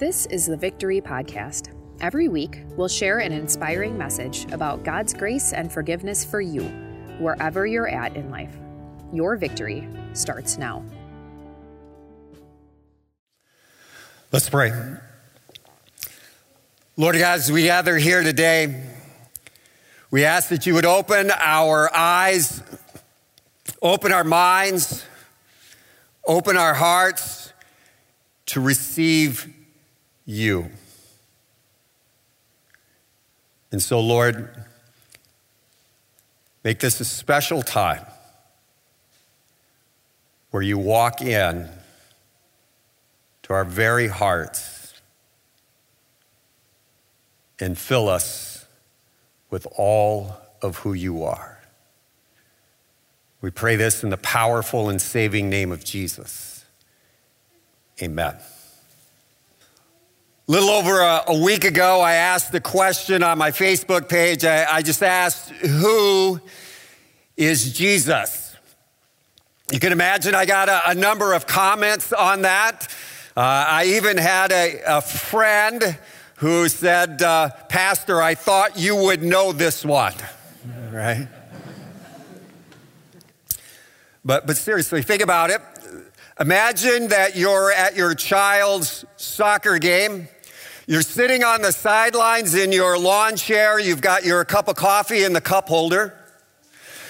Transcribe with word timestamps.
This 0.00 0.24
is 0.30 0.46
the 0.46 0.56
Victory 0.56 1.02
Podcast. 1.02 1.74
Every 2.00 2.28
week, 2.28 2.62
we'll 2.74 2.88
share 2.88 3.18
an 3.18 3.32
inspiring 3.32 3.98
message 3.98 4.50
about 4.50 4.82
God's 4.82 5.12
grace 5.12 5.52
and 5.52 5.70
forgiveness 5.70 6.24
for 6.24 6.40
you, 6.40 6.62
wherever 7.18 7.66
you're 7.66 7.86
at 7.86 8.16
in 8.16 8.30
life. 8.30 8.56
Your 9.12 9.36
victory 9.36 9.86
starts 10.14 10.56
now. 10.56 10.82
Let's 14.32 14.48
pray. 14.48 14.72
Lord 16.96 17.16
God, 17.16 17.38
as 17.40 17.52
we 17.52 17.64
gather 17.64 17.98
here 17.98 18.22
today, 18.22 18.82
we 20.10 20.24
ask 20.24 20.48
that 20.48 20.64
you 20.64 20.72
would 20.72 20.86
open 20.86 21.30
our 21.30 21.94
eyes, 21.94 22.62
open 23.82 24.12
our 24.12 24.24
minds, 24.24 25.04
open 26.26 26.56
our 26.56 26.72
hearts 26.72 27.52
to 28.46 28.62
receive 28.62 29.56
you. 30.30 30.70
And 33.72 33.82
so, 33.82 34.00
Lord, 34.00 34.64
make 36.64 36.80
this 36.80 37.00
a 37.00 37.04
special 37.04 37.62
time 37.62 38.04
where 40.50 40.62
you 40.62 40.78
walk 40.78 41.20
in 41.20 41.68
to 43.42 43.52
our 43.52 43.64
very 43.64 44.08
hearts 44.08 44.94
and 47.58 47.76
fill 47.76 48.08
us 48.08 48.64
with 49.50 49.66
all 49.76 50.36
of 50.62 50.78
who 50.78 50.92
you 50.92 51.24
are. 51.24 51.58
We 53.40 53.50
pray 53.50 53.76
this 53.76 54.02
in 54.04 54.10
the 54.10 54.16
powerful 54.16 54.88
and 54.88 55.00
saving 55.00 55.48
name 55.48 55.72
of 55.72 55.84
Jesus. 55.84 56.64
Amen. 58.02 58.36
Little 60.50 60.70
over 60.70 60.98
a, 60.98 61.22
a, 61.28 61.38
week 61.38 61.62
ago, 61.62 62.00
I 62.00 62.14
asked 62.14 62.50
the 62.50 62.60
question 62.60 63.22
on 63.22 63.38
my 63.38 63.52
Facebook 63.52 64.08
page. 64.08 64.44
I, 64.44 64.64
I 64.68 64.82
just 64.82 65.00
asked, 65.00 65.50
Who 65.50 66.40
is 67.36 67.72
Jesus? 67.72 68.56
You 69.70 69.78
can 69.78 69.92
imagine 69.92 70.34
I 70.34 70.46
got 70.46 70.68
a, 70.68 70.90
a 70.90 70.94
number 70.96 71.34
of 71.34 71.46
comments 71.46 72.12
on 72.12 72.42
that. 72.42 72.88
Uh, 73.36 73.42
I 73.42 73.84
even 73.94 74.16
had 74.16 74.50
a, 74.50 74.80
a 74.84 75.00
friend 75.00 75.96
who 76.38 76.68
said, 76.68 77.22
uh, 77.22 77.50
Pastor, 77.68 78.20
I 78.20 78.34
thought 78.34 78.76
you 78.76 78.96
would 78.96 79.22
know 79.22 79.52
this 79.52 79.84
one, 79.84 80.14
right? 80.90 81.28
But, 84.24 84.48
but 84.48 84.56
seriously, 84.56 85.02
think 85.02 85.22
about 85.22 85.50
it. 85.50 85.60
Imagine 86.40 87.06
that 87.06 87.36
you're 87.36 87.70
at 87.70 87.94
your 87.94 88.16
child's 88.16 89.04
soccer 89.16 89.78
game 89.78 90.26
you're 90.90 91.02
sitting 91.02 91.44
on 91.44 91.62
the 91.62 91.70
sidelines 91.70 92.56
in 92.56 92.72
your 92.72 92.98
lawn 92.98 93.36
chair. 93.36 93.78
You've 93.78 94.00
got 94.00 94.24
your 94.24 94.44
cup 94.44 94.66
of 94.66 94.74
coffee 94.74 95.22
in 95.22 95.32
the 95.32 95.40
cup 95.40 95.68
holder. 95.68 96.18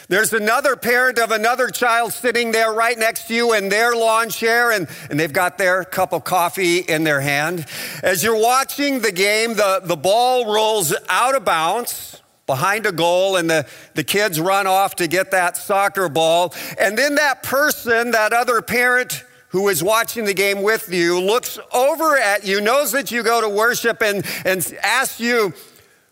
There's 0.08 0.34
another 0.34 0.76
parent 0.76 1.18
of 1.18 1.30
another 1.30 1.70
child 1.70 2.12
sitting 2.12 2.52
there 2.52 2.74
right 2.74 2.98
next 2.98 3.28
to 3.28 3.34
you 3.34 3.54
in 3.54 3.70
their 3.70 3.96
lawn 3.96 4.28
chair, 4.28 4.70
and, 4.70 4.86
and 5.08 5.18
they've 5.18 5.32
got 5.32 5.56
their 5.56 5.82
cup 5.84 6.12
of 6.12 6.24
coffee 6.24 6.80
in 6.80 7.04
their 7.04 7.22
hand. 7.22 7.64
As 8.02 8.22
you're 8.22 8.38
watching 8.38 9.00
the 9.00 9.12
game, 9.12 9.54
the, 9.54 9.80
the 9.82 9.96
ball 9.96 10.52
rolls 10.52 10.94
out 11.08 11.34
of 11.34 11.46
bounds 11.46 12.20
behind 12.44 12.84
a 12.84 12.92
goal, 12.92 13.36
and 13.36 13.48
the, 13.48 13.66
the 13.94 14.04
kids 14.04 14.38
run 14.38 14.66
off 14.66 14.96
to 14.96 15.06
get 15.06 15.30
that 15.30 15.56
soccer 15.56 16.10
ball. 16.10 16.52
And 16.78 16.98
then 16.98 17.14
that 17.14 17.42
person, 17.42 18.10
that 18.10 18.34
other 18.34 18.60
parent, 18.60 19.24
who 19.50 19.68
is 19.68 19.82
watching 19.82 20.24
the 20.24 20.34
game 20.34 20.62
with 20.62 20.92
you 20.92 21.20
looks 21.20 21.58
over 21.72 22.16
at 22.16 22.44
you, 22.44 22.60
knows 22.60 22.92
that 22.92 23.10
you 23.10 23.22
go 23.22 23.40
to 23.40 23.48
worship, 23.48 24.00
and, 24.00 24.24
and 24.44 24.76
asks 24.82 25.20
you, 25.20 25.52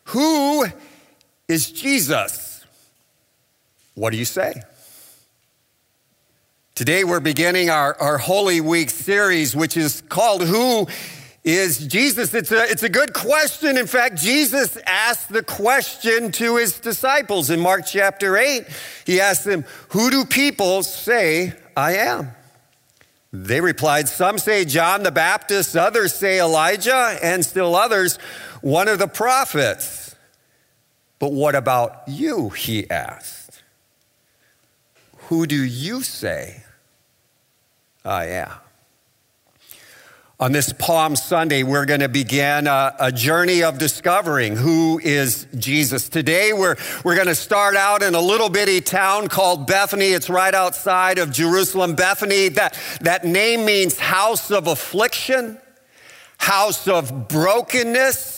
Who 0.06 0.66
is 1.46 1.70
Jesus? 1.70 2.64
What 3.94 4.10
do 4.10 4.16
you 4.16 4.24
say? 4.24 4.62
Today 6.74 7.04
we're 7.04 7.20
beginning 7.20 7.70
our, 7.70 7.96
our 8.00 8.18
Holy 8.18 8.60
Week 8.60 8.90
series, 8.90 9.54
which 9.54 9.76
is 9.76 10.02
called 10.08 10.42
Who 10.42 10.88
is 11.44 11.86
Jesus? 11.86 12.34
It's 12.34 12.50
a, 12.50 12.68
it's 12.68 12.82
a 12.82 12.88
good 12.88 13.14
question. 13.14 13.78
In 13.78 13.86
fact, 13.86 14.16
Jesus 14.16 14.76
asked 14.84 15.28
the 15.28 15.44
question 15.44 16.32
to 16.32 16.56
his 16.56 16.78
disciples 16.80 17.50
in 17.50 17.60
Mark 17.60 17.86
chapter 17.86 18.36
8. 18.36 18.64
He 19.06 19.20
asked 19.20 19.44
them, 19.44 19.64
Who 19.90 20.10
do 20.10 20.24
people 20.24 20.82
say 20.82 21.52
I 21.76 21.96
am? 21.96 22.32
They 23.32 23.60
replied, 23.60 24.08
Some 24.08 24.38
say 24.38 24.64
John 24.64 25.02
the 25.02 25.10
Baptist, 25.10 25.76
others 25.76 26.14
say 26.14 26.40
Elijah, 26.40 27.18
and 27.22 27.44
still 27.44 27.76
others, 27.76 28.16
one 28.62 28.88
of 28.88 28.98
the 28.98 29.08
prophets. 29.08 30.16
But 31.18 31.32
what 31.32 31.54
about 31.54 32.02
you? 32.06 32.50
He 32.50 32.88
asked. 32.90 33.62
Who 35.28 35.46
do 35.46 35.62
you 35.62 36.02
say 36.02 36.62
I 38.04 38.26
am? 38.26 38.52
On 40.40 40.52
this 40.52 40.72
Palm 40.72 41.16
Sunday, 41.16 41.64
we're 41.64 41.84
going 41.84 41.98
to 41.98 42.08
begin 42.08 42.68
a, 42.68 42.94
a, 43.00 43.10
journey 43.10 43.64
of 43.64 43.76
discovering 43.76 44.54
who 44.54 45.00
is 45.02 45.48
Jesus. 45.56 46.08
Today, 46.08 46.52
we're, 46.52 46.76
we're 47.02 47.16
going 47.16 47.26
to 47.26 47.34
start 47.34 47.74
out 47.74 48.04
in 48.04 48.14
a 48.14 48.20
little 48.20 48.48
bitty 48.48 48.80
town 48.80 49.26
called 49.26 49.66
Bethany. 49.66 50.10
It's 50.10 50.30
right 50.30 50.54
outside 50.54 51.18
of 51.18 51.32
Jerusalem. 51.32 51.96
Bethany, 51.96 52.50
that, 52.50 52.78
that 53.00 53.24
name 53.24 53.64
means 53.64 53.98
house 53.98 54.52
of 54.52 54.68
affliction, 54.68 55.58
house 56.38 56.86
of 56.86 57.26
brokenness, 57.26 58.37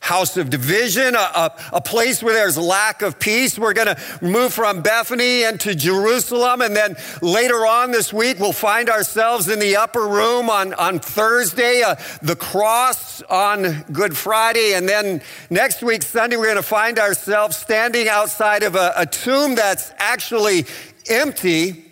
house 0.00 0.38
of 0.38 0.48
division, 0.48 1.14
a, 1.14 1.18
a, 1.18 1.52
a, 1.74 1.80
place 1.80 2.22
where 2.22 2.32
there's 2.32 2.56
lack 2.56 3.02
of 3.02 3.18
peace. 3.18 3.58
We're 3.58 3.74
going 3.74 3.94
to 3.94 4.18
move 4.22 4.52
from 4.52 4.80
Bethany 4.80 5.42
into 5.42 5.74
Jerusalem. 5.74 6.62
And 6.62 6.74
then 6.74 6.96
later 7.20 7.66
on 7.66 7.90
this 7.90 8.10
week, 8.12 8.38
we'll 8.40 8.52
find 8.52 8.88
ourselves 8.88 9.48
in 9.48 9.58
the 9.58 9.76
upper 9.76 10.08
room 10.08 10.48
on, 10.48 10.72
on 10.74 10.98
Thursday, 11.00 11.82
uh, 11.82 11.96
the 12.22 12.34
cross 12.34 13.20
on 13.22 13.84
Good 13.92 14.16
Friday. 14.16 14.72
And 14.74 14.88
then 14.88 15.20
next 15.50 15.82
week, 15.82 16.02
Sunday, 16.02 16.36
we're 16.36 16.44
going 16.44 16.56
to 16.56 16.62
find 16.62 16.98
ourselves 16.98 17.58
standing 17.58 18.08
outside 18.08 18.62
of 18.62 18.74
a, 18.74 18.94
a 18.96 19.06
tomb 19.06 19.54
that's 19.54 19.92
actually 19.98 20.64
empty 21.08 21.84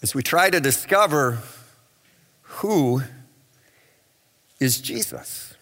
as 0.00 0.14
we 0.14 0.22
try 0.22 0.48
to 0.48 0.60
discover 0.60 1.38
who 2.42 3.02
is 4.60 4.80
Jesus 4.80 5.52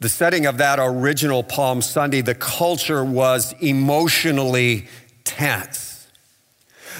the 0.00 0.08
setting 0.08 0.46
of 0.46 0.58
that 0.58 0.78
original 0.78 1.42
Palm 1.42 1.80
Sunday, 1.80 2.20
the 2.20 2.34
culture 2.34 3.04
was 3.04 3.54
emotionally 3.60 4.88
tense. 5.24 6.06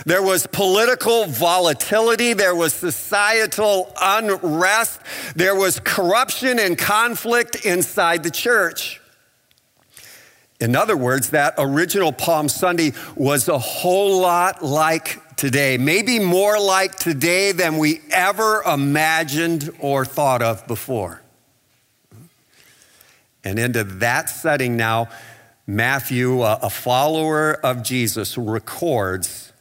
There 0.04 0.22
was 0.22 0.46
political 0.46 1.26
volatility. 1.26 2.32
There 2.32 2.54
was 2.54 2.74
societal 2.74 3.92
unrest. 4.00 5.00
There 5.34 5.54
was 5.54 5.80
corruption 5.80 6.58
and 6.58 6.76
conflict 6.76 7.64
inside 7.64 8.22
the 8.22 8.30
church. 8.30 9.00
In 10.60 10.74
other 10.74 10.96
words, 10.96 11.30
that 11.30 11.54
original 11.58 12.12
Palm 12.12 12.48
Sunday 12.48 12.92
was 13.14 13.48
a 13.48 13.58
whole 13.58 14.20
lot 14.20 14.64
like 14.64 15.36
today, 15.36 15.76
maybe 15.76 16.18
more 16.18 16.58
like 16.58 16.96
today 16.96 17.52
than 17.52 17.76
we 17.76 18.00
ever 18.10 18.62
imagined 18.62 19.70
or 19.80 20.06
thought 20.06 20.40
of 20.40 20.66
before. 20.66 21.20
And 23.46 23.60
into 23.60 23.84
that 23.84 24.28
setting 24.28 24.76
now, 24.76 25.08
Matthew, 25.68 26.42
a 26.42 26.68
follower 26.68 27.52
of 27.52 27.84
Jesus, 27.84 28.36
records 28.36 29.52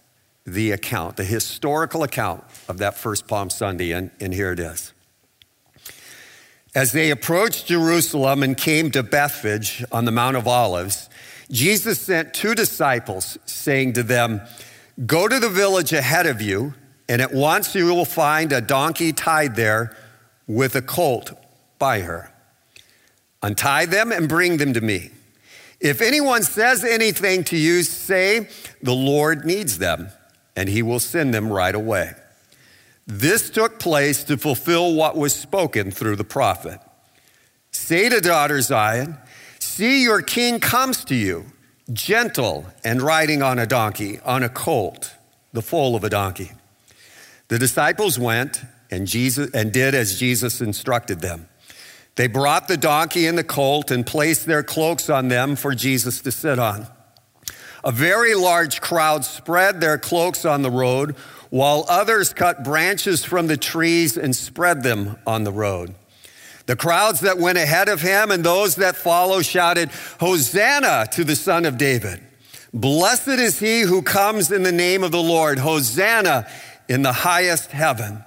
the 0.43 0.71
account, 0.71 1.17
the 1.17 1.23
historical 1.23 2.01
account 2.01 2.43
of 2.67 2.79
that 2.79 2.97
first 2.97 3.27
Palm 3.27 3.51
Sunday. 3.51 3.91
And, 3.91 4.09
and 4.19 4.33
here 4.33 4.51
it 4.51 4.59
is. 4.59 4.91
As 6.73 6.93
they 6.93 7.11
approached 7.11 7.67
Jerusalem 7.67 8.41
and 8.41 8.57
came 8.57 8.89
to 8.89 9.03
Bethphage 9.03 9.85
on 9.91 10.05
the 10.05 10.11
Mount 10.11 10.35
of 10.35 10.47
Olives, 10.47 11.07
Jesus 11.51 12.01
sent 12.01 12.33
two 12.33 12.55
disciples, 12.55 13.37
saying 13.45 13.93
to 13.93 14.03
them, 14.03 14.41
Go 15.05 15.27
to 15.27 15.39
the 15.39 15.49
village 15.49 15.93
ahead 15.93 16.25
of 16.25 16.41
you, 16.41 16.73
and 17.07 17.21
at 17.21 17.35
once 17.35 17.75
you 17.75 17.85
will 17.93 18.03
find 18.03 18.51
a 18.51 18.61
donkey 18.61 19.13
tied 19.13 19.55
there 19.55 19.95
with 20.47 20.75
a 20.75 20.81
colt 20.81 21.33
by 21.77 21.99
her. 21.99 22.31
Untie 23.45 23.85
them 23.85 24.11
and 24.11 24.27
bring 24.27 24.57
them 24.57 24.73
to 24.73 24.81
me. 24.81 25.11
If 25.79 26.01
anyone 26.01 26.41
says 26.41 26.83
anything 26.83 27.43
to 27.43 27.55
you, 27.55 27.83
say, 27.83 28.49
The 28.81 28.95
Lord 28.95 29.45
needs 29.45 29.77
them, 29.77 30.07
and 30.55 30.67
he 30.67 30.81
will 30.81 30.99
send 30.99 31.31
them 31.31 31.53
right 31.53 31.75
away. 31.75 32.13
This 33.05 33.51
took 33.51 33.77
place 33.77 34.23
to 34.23 34.37
fulfill 34.37 34.95
what 34.95 35.15
was 35.15 35.35
spoken 35.35 35.91
through 35.91 36.15
the 36.15 36.23
prophet. 36.23 36.79
Say 37.69 38.09
to 38.09 38.19
daughter 38.19 38.61
Zion, 38.61 39.15
See, 39.59 40.01
your 40.01 40.23
king 40.23 40.59
comes 40.59 41.05
to 41.05 41.13
you, 41.13 41.45
gentle 41.93 42.65
and 42.83 42.99
riding 42.99 43.43
on 43.43 43.59
a 43.59 43.67
donkey, 43.67 44.19
on 44.21 44.41
a 44.41 44.49
colt, 44.49 45.13
the 45.53 45.61
foal 45.61 45.95
of 45.95 46.03
a 46.03 46.09
donkey. 46.09 46.53
The 47.49 47.59
disciples 47.59 48.17
went 48.17 48.63
and, 48.89 49.05
Jesus, 49.05 49.51
and 49.53 49.71
did 49.71 49.93
as 49.93 50.19
Jesus 50.19 50.61
instructed 50.61 51.21
them. 51.21 51.47
They 52.15 52.27
brought 52.27 52.67
the 52.67 52.77
donkey 52.77 53.27
and 53.27 53.37
the 53.37 53.43
colt 53.43 53.91
and 53.91 54.05
placed 54.05 54.45
their 54.45 54.63
cloaks 54.63 55.09
on 55.09 55.27
them 55.27 55.55
for 55.55 55.75
Jesus 55.75 56.21
to 56.21 56.31
sit 56.31 56.59
on. 56.59 56.87
A 57.83 57.91
very 57.91 58.33
large 58.33 58.81
crowd 58.81 59.25
spread 59.25 59.79
their 59.79 59.97
cloaks 59.97 60.45
on 60.45 60.61
the 60.61 60.71
road, 60.71 61.15
while 61.49 61.85
others 61.87 62.33
cut 62.33 62.63
branches 62.63 63.23
from 63.23 63.47
the 63.47 63.57
trees 63.57 64.17
and 64.17 64.35
spread 64.35 64.81
them 64.81 65.17
on 65.27 65.43
the 65.43 65.51
road. 65.51 65.93
The 66.65 66.75
crowds 66.75 67.19
that 67.19 67.37
went 67.37 67.59
ahead 67.59 67.89
of 67.89 68.01
him 68.01 68.31
and 68.31 68.43
those 68.43 68.75
that 68.77 68.95
follow 68.95 69.41
shouted, 69.43 69.91
Hosanna 70.19 71.07
to 71.11 71.23
the 71.23 71.35
Son 71.35 71.65
of 71.65 71.77
David. 71.77 72.21
Blessed 72.73 73.27
is 73.27 73.59
he 73.59 73.81
who 73.81 74.01
comes 74.01 74.51
in 74.51 74.63
the 74.63 74.71
name 74.71 75.03
of 75.03 75.11
the 75.11 75.21
Lord. 75.21 75.59
Hosanna 75.59 76.47
in 76.89 77.03
the 77.03 77.13
highest 77.13 77.71
heaven. 77.71 78.23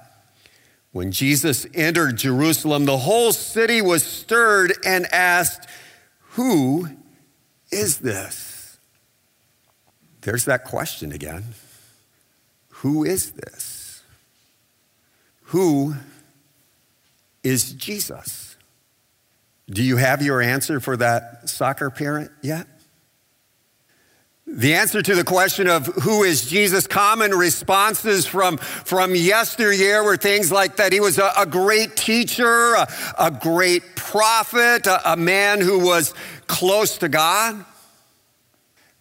When 0.92 1.12
Jesus 1.12 1.66
entered 1.74 2.16
Jerusalem, 2.16 2.84
the 2.84 2.98
whole 2.98 3.32
city 3.32 3.82
was 3.82 4.02
stirred 4.02 4.72
and 4.84 5.06
asked, 5.12 5.68
Who 6.30 6.88
is 7.70 7.98
this? 7.98 8.78
There's 10.22 10.46
that 10.46 10.64
question 10.64 11.12
again. 11.12 11.44
Who 12.68 13.04
is 13.04 13.32
this? 13.32 14.02
Who 15.44 15.94
is 17.42 17.72
Jesus? 17.72 18.56
Do 19.68 19.82
you 19.82 19.96
have 19.96 20.22
your 20.22 20.40
answer 20.40 20.80
for 20.80 20.96
that 20.96 21.48
soccer 21.48 21.90
parent 21.90 22.30
yet? 22.42 22.66
The 24.50 24.74
answer 24.74 25.02
to 25.02 25.14
the 25.14 25.24
question 25.24 25.68
of 25.68 25.86
who 25.86 26.24
is 26.24 26.46
Jesus, 26.46 26.86
common 26.86 27.32
responses 27.32 28.26
from, 28.26 28.56
from 28.56 29.14
yesteryear 29.14 30.02
were 30.02 30.16
things 30.16 30.50
like 30.50 30.76
that 30.76 30.90
he 30.90 31.00
was 31.00 31.18
a, 31.18 31.30
a 31.36 31.44
great 31.44 31.96
teacher, 31.96 32.74
a, 32.74 32.88
a 33.18 33.30
great 33.30 33.94
prophet, 33.94 34.86
a, 34.86 35.12
a 35.12 35.16
man 35.16 35.60
who 35.60 35.84
was 35.84 36.14
close 36.46 36.96
to 36.98 37.10
God. 37.10 37.62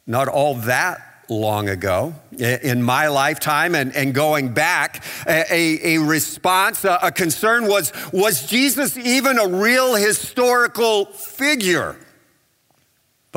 Not 0.05 0.27
all 0.27 0.55
that 0.55 1.01
long 1.29 1.69
ago 1.69 2.13
in 2.38 2.81
my 2.81 3.07
lifetime 3.07 3.73
and, 3.73 3.95
and 3.95 4.13
going 4.13 4.53
back 4.53 5.03
a, 5.27 5.95
a 5.95 5.97
response 5.97 6.85
a, 6.85 6.97
a 7.03 7.11
concern 7.11 7.67
was 7.67 7.91
was 8.13 8.47
jesus 8.47 8.95
even 8.95 9.38
a 9.38 9.45
real 9.45 9.95
historical 9.95 11.03
figure 11.03 11.97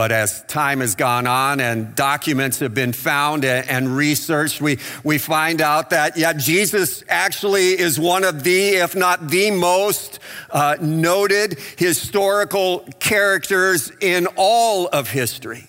but 0.01 0.13
as 0.13 0.43
time 0.45 0.81
has 0.81 0.95
gone 0.95 1.27
on 1.27 1.61
and 1.61 1.95
documents 1.95 2.61
have 2.61 2.73
been 2.73 2.95
found 2.95 3.45
and 3.45 3.95
researched, 3.95 4.59
we, 4.59 4.79
we 5.05 5.19
find 5.19 5.61
out 5.61 5.91
that, 5.91 6.17
yeah, 6.17 6.33
Jesus 6.33 7.05
actually 7.07 7.79
is 7.79 8.01
one 8.01 8.25
of 8.25 8.43
the, 8.43 8.77
if 8.77 8.97
not 8.97 9.29
the 9.29 9.51
most 9.51 10.19
uh, 10.53 10.79
noted 10.81 11.59
historical 11.77 12.89
characters 12.99 13.93
in 14.01 14.27
all 14.37 14.87
of 14.87 15.11
history. 15.11 15.69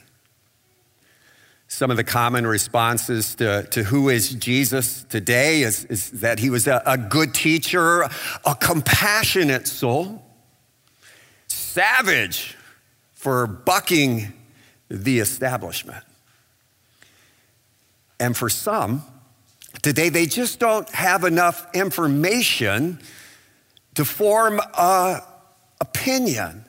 Some 1.68 1.92
of 1.92 1.98
the 1.98 2.06
common 2.06 2.48
responses 2.48 3.36
to, 3.36 3.64
to 3.72 3.84
who 3.84 4.08
is 4.08 4.30
Jesus 4.30 5.04
today 5.10 5.64
is, 5.64 5.84
is 5.84 6.10
that 6.22 6.40
he 6.40 6.50
was 6.50 6.68
a, 6.68 6.82
a 6.86 6.98
good 6.98 7.34
teacher, 7.34 8.04
a 8.46 8.56
compassionate 8.58 9.68
soul, 9.68 10.24
savage 11.50 12.56
for 13.22 13.46
bucking 13.46 14.34
the 14.90 15.20
establishment. 15.20 16.04
And 18.20 18.36
for 18.36 18.50
some, 18.50 19.04
today 19.84 20.10
they 20.10 20.26
just 20.26 20.60
don't 20.60 20.90
have 20.90 21.24
enough 21.24 21.68
information 21.76 23.00
to 23.94 24.06
form 24.06 24.60
an 24.76 25.22
opinion. 25.80 26.66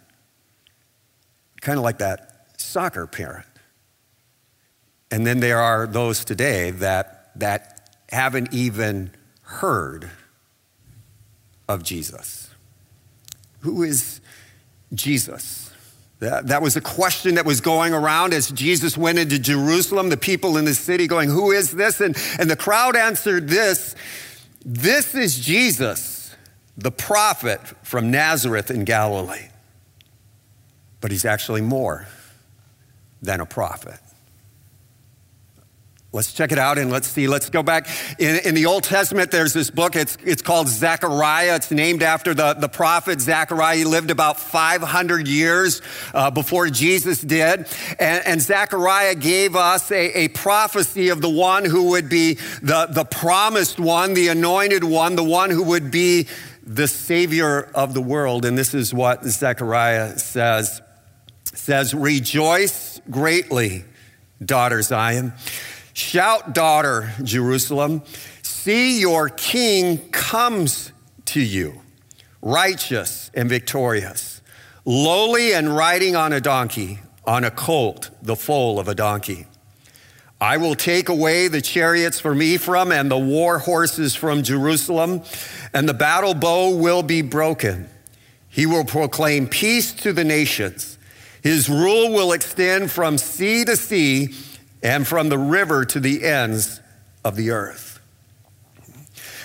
Kind 1.62 1.78
of 1.78 1.84
like 1.84 1.96
that 1.98 2.48
soccer 2.58 3.06
parent. 3.06 3.46
And 5.10 5.26
then 5.26 5.40
there 5.40 5.58
are 5.58 5.86
those 5.86 6.22
today 6.22 6.70
that, 6.72 7.30
that 7.40 7.96
haven't 8.10 8.52
even 8.52 9.10
heard 9.40 10.10
of 11.66 11.82
Jesus. 11.82 12.50
Who 13.60 13.82
is 13.82 14.20
Jesus? 14.92 15.71
That, 16.22 16.62
was 16.62 16.76
a 16.76 16.80
question 16.80 17.34
that 17.34 17.44
was 17.44 17.60
going 17.60 17.92
around 17.92 18.32
as 18.32 18.48
Jesus 18.48 18.96
went 18.96 19.18
into 19.18 19.40
Jerusalem, 19.40 20.08
the 20.08 20.16
people 20.16 20.56
in 20.56 20.64
the 20.64 20.74
city 20.74 21.08
going, 21.08 21.28
Who 21.28 21.50
is 21.50 21.72
this? 21.72 22.00
And, 22.00 22.16
and 22.38 22.48
the 22.48 22.54
crowd 22.54 22.94
answered 22.94 23.48
this 23.48 23.96
This 24.64 25.16
is 25.16 25.36
Jesus, 25.40 26.32
the 26.78 26.92
prophet 26.92 27.60
from 27.82 28.12
Nazareth 28.12 28.70
in 28.70 28.84
Galilee. 28.84 29.48
But 31.00 31.10
he's 31.10 31.24
actually 31.24 31.60
more 31.60 32.06
than 33.20 33.40
a 33.40 33.46
prophet. 33.46 33.98
Let's 36.14 36.34
check 36.34 36.52
it 36.52 36.58
out 36.58 36.76
and 36.76 36.90
let's 36.90 37.08
see. 37.08 37.26
Let's 37.26 37.48
go 37.48 37.62
back. 37.62 37.88
In, 38.18 38.36
in, 38.44 38.54
the 38.54 38.66
Old 38.66 38.84
Testament, 38.84 39.30
there's 39.30 39.54
this 39.54 39.70
book. 39.70 39.96
It's, 39.96 40.18
it's 40.22 40.42
called 40.42 40.68
Zechariah. 40.68 41.56
It's 41.56 41.70
named 41.70 42.02
after 42.02 42.34
the, 42.34 42.52
the 42.52 42.68
prophet 42.68 43.18
Zechariah. 43.18 43.78
He 43.78 43.84
lived 43.84 44.10
about 44.10 44.38
500 44.38 45.26
years 45.26 45.80
uh, 46.12 46.30
before 46.30 46.68
Jesus 46.68 47.22
did. 47.22 47.66
And, 47.98 48.26
and 48.26 48.42
Zechariah 48.42 49.14
gave 49.14 49.56
us 49.56 49.90
a, 49.90 50.24
a, 50.24 50.28
prophecy 50.28 51.08
of 51.08 51.22
the 51.22 51.30
one 51.30 51.64
who 51.64 51.90
would 51.90 52.10
be 52.10 52.34
the, 52.60 52.88
the 52.90 53.06
promised 53.06 53.80
one, 53.80 54.12
the 54.12 54.28
anointed 54.28 54.84
one, 54.84 55.16
the 55.16 55.24
one 55.24 55.48
who 55.48 55.62
would 55.62 55.90
be 55.90 56.28
the 56.62 56.88
savior 56.88 57.70
of 57.74 57.94
the 57.94 58.02
world. 58.02 58.44
And 58.44 58.58
this 58.58 58.74
is 58.74 58.92
what 58.92 59.24
Zechariah 59.24 60.18
says. 60.18 60.82
It 61.52 61.58
says, 61.58 61.94
Rejoice 61.94 63.00
greatly, 63.08 63.84
daughter 64.44 64.82
Zion. 64.82 65.32
Shout, 65.94 66.54
daughter 66.54 67.12
Jerusalem, 67.22 68.02
see 68.42 69.00
your 69.00 69.28
king 69.28 69.98
comes 70.10 70.90
to 71.26 71.40
you, 71.40 71.82
righteous 72.40 73.30
and 73.34 73.48
victorious, 73.48 74.40
lowly 74.84 75.52
and 75.52 75.74
riding 75.74 76.16
on 76.16 76.32
a 76.32 76.40
donkey, 76.40 77.00
on 77.26 77.44
a 77.44 77.50
colt, 77.50 78.10
the 78.22 78.36
foal 78.36 78.80
of 78.80 78.88
a 78.88 78.94
donkey. 78.94 79.46
I 80.40 80.56
will 80.56 80.74
take 80.74 81.08
away 81.08 81.46
the 81.46 81.60
chariots 81.60 82.18
from 82.18 82.42
Ephraim 82.42 82.90
and 82.90 83.10
the 83.10 83.18
war 83.18 83.58
horses 83.60 84.14
from 84.14 84.42
Jerusalem, 84.42 85.22
and 85.72 85.88
the 85.88 85.94
battle 85.94 86.34
bow 86.34 86.74
will 86.74 87.02
be 87.02 87.22
broken. 87.22 87.88
He 88.48 88.66
will 88.66 88.84
proclaim 88.84 89.46
peace 89.46 89.92
to 89.92 90.12
the 90.12 90.24
nations. 90.24 90.98
His 91.42 91.68
rule 91.68 92.12
will 92.12 92.32
extend 92.32 92.90
from 92.90 93.18
sea 93.18 93.64
to 93.66 93.76
sea 93.76 94.34
and 94.82 95.06
from 95.06 95.28
the 95.28 95.38
river 95.38 95.84
to 95.84 96.00
the 96.00 96.24
ends 96.24 96.80
of 97.24 97.36
the 97.36 97.50
earth. 97.50 98.00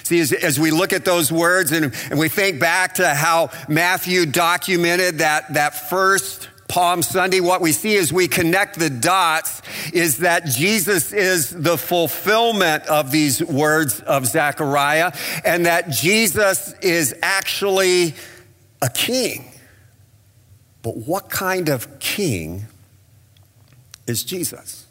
See, 0.04 0.20
as, 0.22 0.32
as, 0.32 0.58
we 0.58 0.72
look 0.72 0.94
at 0.94 1.04
those 1.04 1.34
words 1.34 1.74
and, 1.74 1.94
and 2.10 2.18
we 2.18 2.30
think 2.30 2.62
back 2.62 2.96
to 2.96 3.14
how 3.14 3.50
Matthew 3.68 4.26
documented 4.26 5.18
that, 5.18 5.54
that 5.54 5.90
first 5.90 6.48
Palm 6.70 7.02
Sunday, 7.02 7.40
what 7.40 7.62
we 7.62 7.72
see 7.72 7.98
as 7.98 8.12
we 8.12 8.28
connect 8.28 8.80
the 8.80 8.90
dots 8.90 9.62
is 9.94 10.20
that 10.20 10.46
Jesus 10.46 11.14
is 11.14 11.50
the 11.50 11.78
fulfillment 11.78 12.86
of 12.88 13.12
these 13.12 13.44
words 13.44 14.00
of 14.02 14.26
Zechariah 14.26 15.12
and 15.46 15.66
that 15.66 15.90
Jesus 15.90 16.74
is 16.82 17.16
actually 17.22 18.16
a 18.82 18.90
king. 18.90 19.52
But 20.84 20.98
what 20.98 21.30
kind 21.30 21.70
of 21.70 22.00
king 22.00 22.66
is 24.06 24.24
Jesus? 24.24 24.87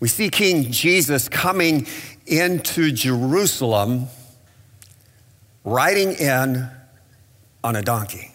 We 0.00 0.08
see 0.08 0.30
King 0.30 0.72
Jesus 0.72 1.28
coming 1.28 1.86
into 2.26 2.90
Jerusalem 2.90 4.06
riding 5.62 6.12
in 6.12 6.68
on 7.62 7.76
a 7.76 7.82
donkey. 7.82 8.34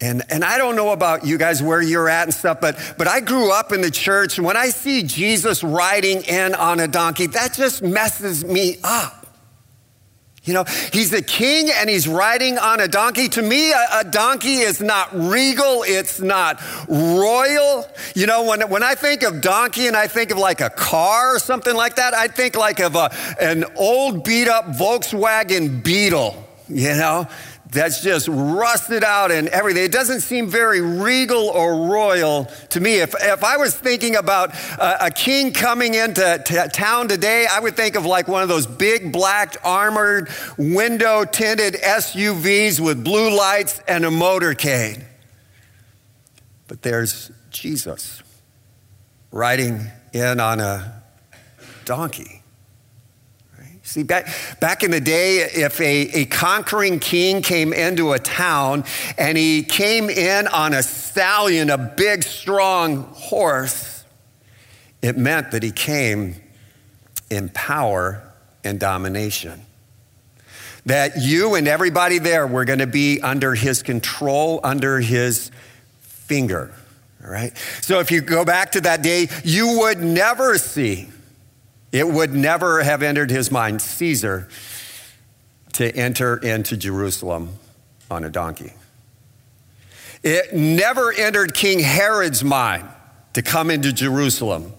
And, 0.00 0.22
and 0.30 0.44
I 0.44 0.58
don't 0.58 0.76
know 0.76 0.90
about 0.90 1.24
you 1.24 1.38
guys 1.38 1.62
where 1.62 1.80
you're 1.80 2.08
at 2.08 2.24
and 2.24 2.34
stuff, 2.34 2.60
but, 2.60 2.94
but 2.98 3.06
I 3.06 3.20
grew 3.20 3.52
up 3.52 3.72
in 3.72 3.80
the 3.80 3.90
church, 3.90 4.38
and 4.38 4.46
when 4.46 4.56
I 4.56 4.68
see 4.68 5.02
Jesus 5.02 5.62
riding 5.62 6.22
in 6.22 6.54
on 6.54 6.80
a 6.80 6.88
donkey, 6.88 7.26
that 7.28 7.54
just 7.54 7.82
messes 7.82 8.44
me 8.44 8.78
up. 8.82 9.23
You 10.44 10.52
know, 10.52 10.64
he's 10.92 11.10
the 11.10 11.22
king 11.22 11.70
and 11.70 11.88
he's 11.88 12.06
riding 12.06 12.58
on 12.58 12.78
a 12.80 12.86
donkey. 12.86 13.28
To 13.30 13.42
me, 13.42 13.72
a, 13.72 13.86
a, 14.00 14.04
donkey 14.04 14.56
is 14.56 14.82
not 14.82 15.08
regal, 15.14 15.84
it's 15.86 16.20
not 16.20 16.60
royal. 16.86 17.88
You 18.14 18.26
know, 18.26 18.44
when, 18.44 18.68
when 18.68 18.82
I 18.82 18.94
think 18.94 19.22
of 19.22 19.40
donkey 19.40 19.86
and 19.86 19.96
I 19.96 20.06
think 20.06 20.30
of 20.30 20.36
like 20.36 20.60
a 20.60 20.68
car 20.68 21.34
or 21.34 21.38
something 21.38 21.74
like 21.74 21.96
that, 21.96 22.12
I 22.12 22.28
think 22.28 22.56
like 22.56 22.78
of 22.80 22.94
a, 22.94 23.10
an 23.40 23.64
old 23.74 24.22
beat 24.22 24.46
up 24.46 24.66
Volkswagen 24.66 25.82
Beetle, 25.82 26.44
you 26.68 26.90
know? 26.90 27.26
That's 27.74 28.00
just 28.00 28.28
rusted 28.28 29.04
out 29.04 29.30
and 29.30 29.48
everything. 29.48 29.84
It 29.84 29.92
doesn't 29.92 30.20
seem 30.20 30.48
very 30.48 30.80
regal 30.80 31.48
or 31.48 31.88
royal 31.88 32.46
to 32.70 32.80
me. 32.80 33.00
If, 33.00 33.14
if 33.20 33.44
I 33.44 33.56
was 33.56 33.74
thinking 33.74 34.16
about 34.16 34.54
a, 34.78 35.06
a 35.06 35.10
king 35.10 35.52
coming 35.52 35.94
into 35.94 36.42
t- 36.46 36.56
town 36.72 37.08
today, 37.08 37.46
I 37.50 37.60
would 37.60 37.76
think 37.76 37.96
of 37.96 38.06
like 38.06 38.28
one 38.28 38.42
of 38.42 38.48
those 38.48 38.66
big 38.66 39.12
black 39.12 39.56
armored 39.64 40.30
window 40.56 41.24
tinted 41.24 41.74
SUVs 41.74 42.80
with 42.80 43.04
blue 43.04 43.36
lights 43.36 43.80
and 43.86 44.04
a 44.04 44.10
motorcade. 44.10 45.04
But 46.68 46.82
there's 46.82 47.30
Jesus 47.50 48.22
riding 49.30 49.90
in 50.12 50.40
on 50.40 50.60
a 50.60 51.02
donkey. 51.84 52.33
See, 53.86 54.02
back, 54.02 54.28
back 54.60 54.82
in 54.82 54.90
the 54.90 55.00
day, 55.00 55.40
if 55.40 55.78
a, 55.78 56.22
a 56.22 56.24
conquering 56.24 56.98
king 56.98 57.42
came 57.42 57.74
into 57.74 58.12
a 58.12 58.18
town 58.18 58.84
and 59.18 59.36
he 59.36 59.62
came 59.62 60.08
in 60.08 60.46
on 60.48 60.72
a 60.72 60.82
stallion, 60.82 61.68
a 61.68 61.76
big, 61.76 62.22
strong 62.22 63.02
horse, 63.12 64.04
it 65.02 65.18
meant 65.18 65.50
that 65.50 65.62
he 65.62 65.70
came 65.70 66.36
in 67.28 67.50
power 67.50 68.22
and 68.64 68.80
domination. 68.80 69.60
That 70.86 71.18
you 71.18 71.54
and 71.54 71.68
everybody 71.68 72.18
there 72.18 72.46
were 72.46 72.64
going 72.64 72.78
to 72.78 72.86
be 72.86 73.20
under 73.20 73.54
his 73.54 73.82
control, 73.82 74.60
under 74.64 74.98
his 74.98 75.50
finger. 76.00 76.72
All 77.22 77.30
right? 77.30 77.54
So 77.82 78.00
if 78.00 78.10
you 78.10 78.22
go 78.22 78.46
back 78.46 78.72
to 78.72 78.80
that 78.80 79.02
day, 79.02 79.28
you 79.44 79.80
would 79.80 80.00
never 80.00 80.56
see 80.56 81.10
it 81.94 82.08
would 82.08 82.34
never 82.34 82.82
have 82.82 83.04
entered 83.04 83.30
his 83.30 83.52
mind, 83.52 83.80
Caesar, 83.80 84.48
to 85.74 85.96
enter 85.96 86.36
into 86.36 86.76
Jerusalem 86.76 87.50
on 88.10 88.24
a 88.24 88.30
donkey. 88.30 88.72
It 90.24 90.52
never 90.52 91.12
entered 91.12 91.54
King 91.54 91.78
Herod's 91.78 92.42
mind 92.42 92.88
to 93.34 93.42
come 93.42 93.70
into 93.70 93.92
Jerusalem 93.92 94.72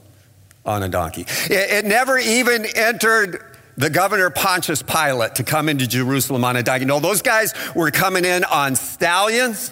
on 0.66 0.84
a 0.84 0.90
donkey. 0.90 1.22
It, 1.22 1.72
it 1.72 1.86
never 1.86 2.18
even 2.18 2.66
entered 2.76 3.42
the 3.78 3.90
governor 3.90 4.30
Pontius 4.30 4.82
Pilate 4.82 5.36
to 5.36 5.46
come 5.46 5.70
into 5.70 5.88
Jerusalem 5.88 6.44
on 6.44 6.58
a 6.58 6.64
donkey. 6.64 6.84
No, 6.84 7.00
those 7.00 7.22
guys 7.22 7.54
were 7.74 7.92
coming 7.92 8.26
in 8.26 8.44
on 8.44 8.76
stallions. 8.76 9.72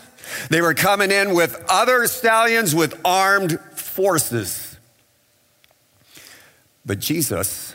They 0.50 0.62
were 0.62 0.74
coming 0.74 1.12
in 1.12 1.34
with 1.34 1.62
other 1.68 2.08
stallions 2.08 2.74
with 2.74 2.98
armed 3.04 3.60
forces. 3.76 4.63
But 6.86 7.00
Jesus 7.00 7.74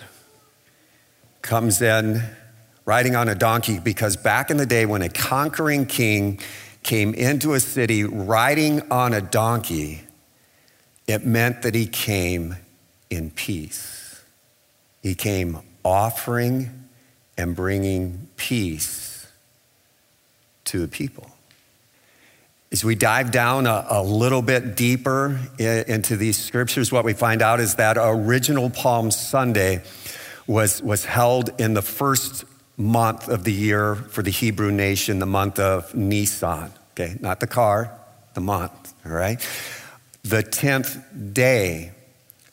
comes 1.41 1.81
in 1.81 2.23
riding 2.85 3.17
on 3.17 3.29
a 3.29 3.35
donkey 3.35 3.79
because 3.79 4.17
back 4.17 4.50
in 4.50 4.57
the 4.57 4.67
day 4.67 4.87
when 4.87 5.03
a 5.03 5.09
conquering 5.09 5.87
king 5.87 6.41
came 6.83 7.15
into 7.15 7.55
a 7.55 7.61
city 7.61 8.05
riding 8.05 8.81
on 8.91 9.15
a 9.15 9.21
donkey, 9.21 10.03
it 11.07 11.25
meant 11.25 11.62
that 11.62 11.75
he 11.75 11.87
came 11.87 12.57
in 13.11 13.31
peace. 13.31 14.23
He 15.03 15.15
came 15.15 15.59
offering 15.85 16.88
and 17.37 17.57
bringing 17.57 18.29
peace 18.37 19.27
to 20.65 20.81
the 20.81 20.88
people. 20.88 21.31
As 22.71 22.85
we 22.85 22.95
dive 22.95 23.31
down 23.31 23.67
a, 23.67 23.87
a 23.89 24.03
little 24.03 24.43
bit 24.43 24.77
deeper 24.77 25.41
in, 25.59 25.85
into 25.89 26.17
these 26.17 26.37
scriptures, 26.37 26.93
what 26.93 27.05
we 27.05 27.15
find 27.15 27.41
out 27.41 27.61
is 27.61 27.77
that 27.77 27.97
original 27.99 28.69
Palm 28.69 29.11
Sunday 29.11 29.83
was, 30.47 30.83
was 30.83 31.07
held 31.07 31.51
in 31.59 31.73
the 31.73 31.83
first 31.83 32.45
month 32.77 33.29
of 33.29 33.45
the 33.45 33.53
year 33.53 33.95
for 33.95 34.23
the 34.23 34.31
Hebrew 34.31 34.71
nation, 34.71 35.19
the 35.19 35.27
month 35.27 35.59
of 35.59 35.95
Nisan. 35.95 36.71
Okay, 36.93 37.17
not 37.21 37.41
the 37.41 37.47
car, 37.47 37.99
the 38.35 38.41
month, 38.43 38.95
all 39.07 39.13
right? 39.13 39.41
The 40.23 40.43
10th 40.43 41.33
day 41.33 41.93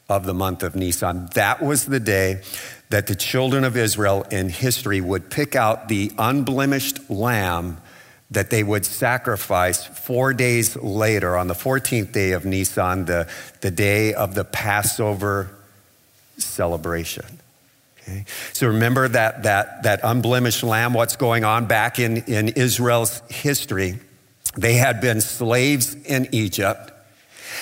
of 0.08 0.26
the 0.26 0.34
month 0.34 0.64
of 0.64 0.78
Nisan. 0.78 1.28
That 1.34 1.62
was 1.62 1.86
the 1.86 2.00
day 2.00 2.42
that 2.90 3.08
the 3.08 3.16
children 3.16 3.66
of 3.66 3.76
Israel 3.76 4.24
in 4.32 4.48
history 4.48 5.02
would 5.02 5.30
pick 5.30 5.56
out 5.56 5.90
the 5.90 6.12
unblemished 6.18 7.10
lamb 7.10 7.82
that 8.32 8.50
they 8.50 8.64
would 8.64 8.86
sacrifice 8.86 9.86
four 9.86 10.34
days 10.34 10.76
later 10.78 11.38
on 11.38 11.48
the 11.48 11.54
14th 11.54 12.12
day 12.12 12.32
of 12.32 12.46
Nisan, 12.46 13.06
the, 13.06 13.28
the 13.62 13.72
day 13.72 14.14
of 14.14 14.34
the 14.34 14.44
Passover 14.44 15.50
celebration. 16.38 17.26
Okay? 18.02 18.26
So 18.54 18.68
remember 18.68 19.08
that, 19.08 19.44
that, 19.44 19.84
that 19.84 20.00
unblemished 20.04 20.64
lamb, 20.64 20.94
what's 20.94 21.16
going 21.16 21.44
on 21.44 21.66
back 21.66 22.00
in, 22.00 22.18
in 22.24 22.50
Israel's 22.50 23.22
history. 23.30 24.00
They 24.58 24.74
had 24.74 25.02
been 25.02 25.22
slaves 25.22 25.94
in 25.94 26.30
Egypt, 26.32 26.92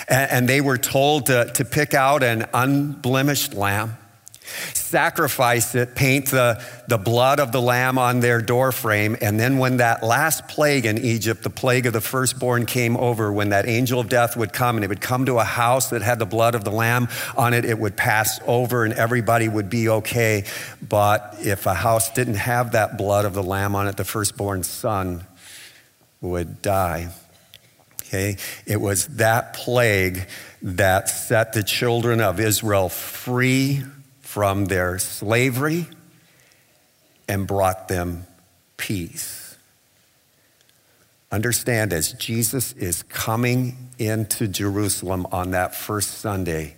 and, 0.07 0.31
and 0.31 0.49
they 0.49 0.61
were 0.61 0.77
told 0.77 1.25
to, 1.25 1.51
to 1.55 1.65
pick 1.65 1.93
out 1.93 2.23
an 2.23 2.47
unblemished 2.53 3.53
lamb 3.53 3.97
sacrifice 4.93 5.73
it, 5.73 5.95
paint 5.95 6.27
the, 6.27 6.63
the 6.87 6.99
blood 6.99 7.39
of 7.39 7.51
the 7.51 7.59
lamb 7.59 7.97
on 7.97 8.19
their 8.19 8.39
doorframe. 8.39 9.17
And 9.21 9.39
then, 9.39 9.57
when 9.57 9.77
that 9.77 10.03
last 10.03 10.47
plague 10.47 10.85
in 10.85 10.99
Egypt, 10.99 11.41
the 11.41 11.49
plague 11.49 11.87
of 11.87 11.93
the 11.93 12.01
firstborn, 12.01 12.67
came 12.67 12.95
over, 12.95 13.33
when 13.33 13.49
that 13.49 13.67
angel 13.67 13.99
of 13.99 14.07
death 14.07 14.37
would 14.37 14.53
come 14.53 14.77
and 14.77 14.85
it 14.85 14.89
would 14.89 15.01
come 15.01 15.25
to 15.25 15.39
a 15.39 15.43
house 15.43 15.89
that 15.89 16.03
had 16.03 16.19
the 16.19 16.27
blood 16.27 16.53
of 16.53 16.63
the 16.63 16.69
lamb 16.69 17.07
on 17.35 17.55
it, 17.55 17.65
it 17.65 17.79
would 17.79 17.97
pass 17.97 18.39
over 18.45 18.85
and 18.85 18.93
everybody 18.93 19.49
would 19.49 19.67
be 19.67 19.89
okay. 19.89 20.45
But 20.87 21.37
if 21.39 21.65
a 21.65 21.73
house 21.73 22.11
didn't 22.11 22.35
have 22.35 22.73
that 22.73 22.95
blood 22.95 23.25
of 23.25 23.33
the 23.33 23.43
lamb 23.43 23.75
on 23.75 23.87
it, 23.87 23.97
the 23.97 24.05
firstborn 24.05 24.61
son 24.61 25.25
would 26.21 26.61
die. 26.61 27.09
Okay? 28.03 28.37
It 28.67 28.79
was 28.79 29.07
that 29.17 29.55
plague 29.55 30.27
that 30.61 31.09
set 31.09 31.53
the 31.53 31.63
children 31.63 32.21
of 32.21 32.39
Israel 32.39 32.89
free 32.89 33.81
from 34.33 34.65
their 34.65 34.97
slavery 34.97 35.85
and 37.27 37.45
brought 37.45 37.87
them 37.87 38.25
peace. 38.77 39.55
Understand, 41.31 41.93
as 41.93 42.13
Jesus 42.13 42.73
is 42.73 43.03
coming 43.03 43.91
into 43.99 44.47
Jerusalem 44.47 45.27
on 45.31 45.51
that 45.51 45.75
first 45.75 46.17
Sunday, 46.17 46.75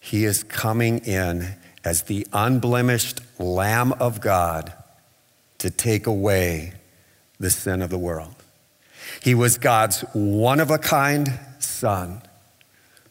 he 0.00 0.24
is 0.24 0.42
coming 0.42 1.00
in 1.00 1.56
as 1.84 2.04
the 2.04 2.26
unblemished 2.32 3.20
Lamb 3.38 3.92
of 3.92 4.22
God 4.22 4.72
to 5.58 5.68
take 5.68 6.06
away 6.06 6.72
the 7.38 7.50
sin 7.50 7.82
of 7.82 7.90
the 7.90 7.98
world. 7.98 8.36
He 9.22 9.34
was 9.34 9.58
God's 9.58 10.00
one 10.14 10.60
of 10.60 10.70
a 10.70 10.78
kind 10.78 11.38
Son 11.58 12.22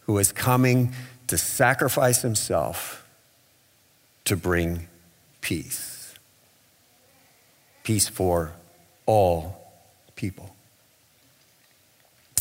who 0.08 0.18
is 0.18 0.32
coming 0.32 0.96
to 1.27 1.38
sacrifice 1.38 2.24
himself 2.24 3.04
to 4.25 4.36
bring 4.36 4.88
peace. 5.41 6.15
Peace 7.84 8.08
for 8.08 8.53
all 9.05 9.72
people. 10.15 10.55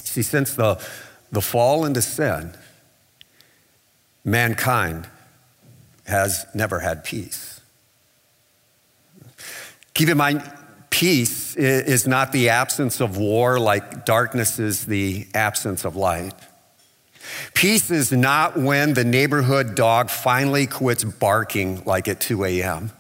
See, 0.03 0.23
since 0.23 0.55
the, 0.55 0.83
the 1.31 1.41
fall 1.41 1.85
into 1.85 2.01
sin, 2.01 2.55
mankind 4.25 5.09
has 6.07 6.47
never 6.55 6.81
had 6.81 7.05
peace. 7.05 7.61
Keep 9.95 10.09
in 10.09 10.17
mind, 10.17 10.43
peace 10.91 11.57
is 11.57 12.07
not 12.07 12.33
the 12.33 12.49
absence 12.49 13.01
of 13.01 13.17
war 13.17 13.59
like 13.59 14.05
darkness 14.05 14.59
is 14.59 14.87
the 14.87 15.27
absence 15.35 15.85
of 15.85 15.97
light. 15.97 16.35
Peace 17.55 17.91
is 17.91 18.13
not 18.13 18.57
when 18.57 18.95
the 18.95 19.05
neighborhood 19.05 19.75
dog 19.75 20.11
finally 20.11 20.67
quits 20.67 21.05
barking 21.05 21.83
like 21.85 22.09
at 22.09 22.21
2 22.21 22.45
a.m. 22.45 22.91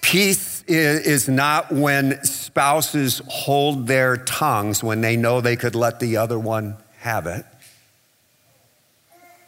Peace 0.00 0.62
is 0.66 1.28
not 1.28 1.72
when 1.72 2.22
spouses 2.24 3.20
hold 3.28 3.86
their 3.86 4.16
tongues 4.16 4.82
when 4.82 5.00
they 5.00 5.16
know 5.16 5.40
they 5.40 5.56
could 5.56 5.74
let 5.74 6.00
the 6.00 6.16
other 6.16 6.38
one 6.38 6.76
have 6.98 7.26
it. 7.26 7.44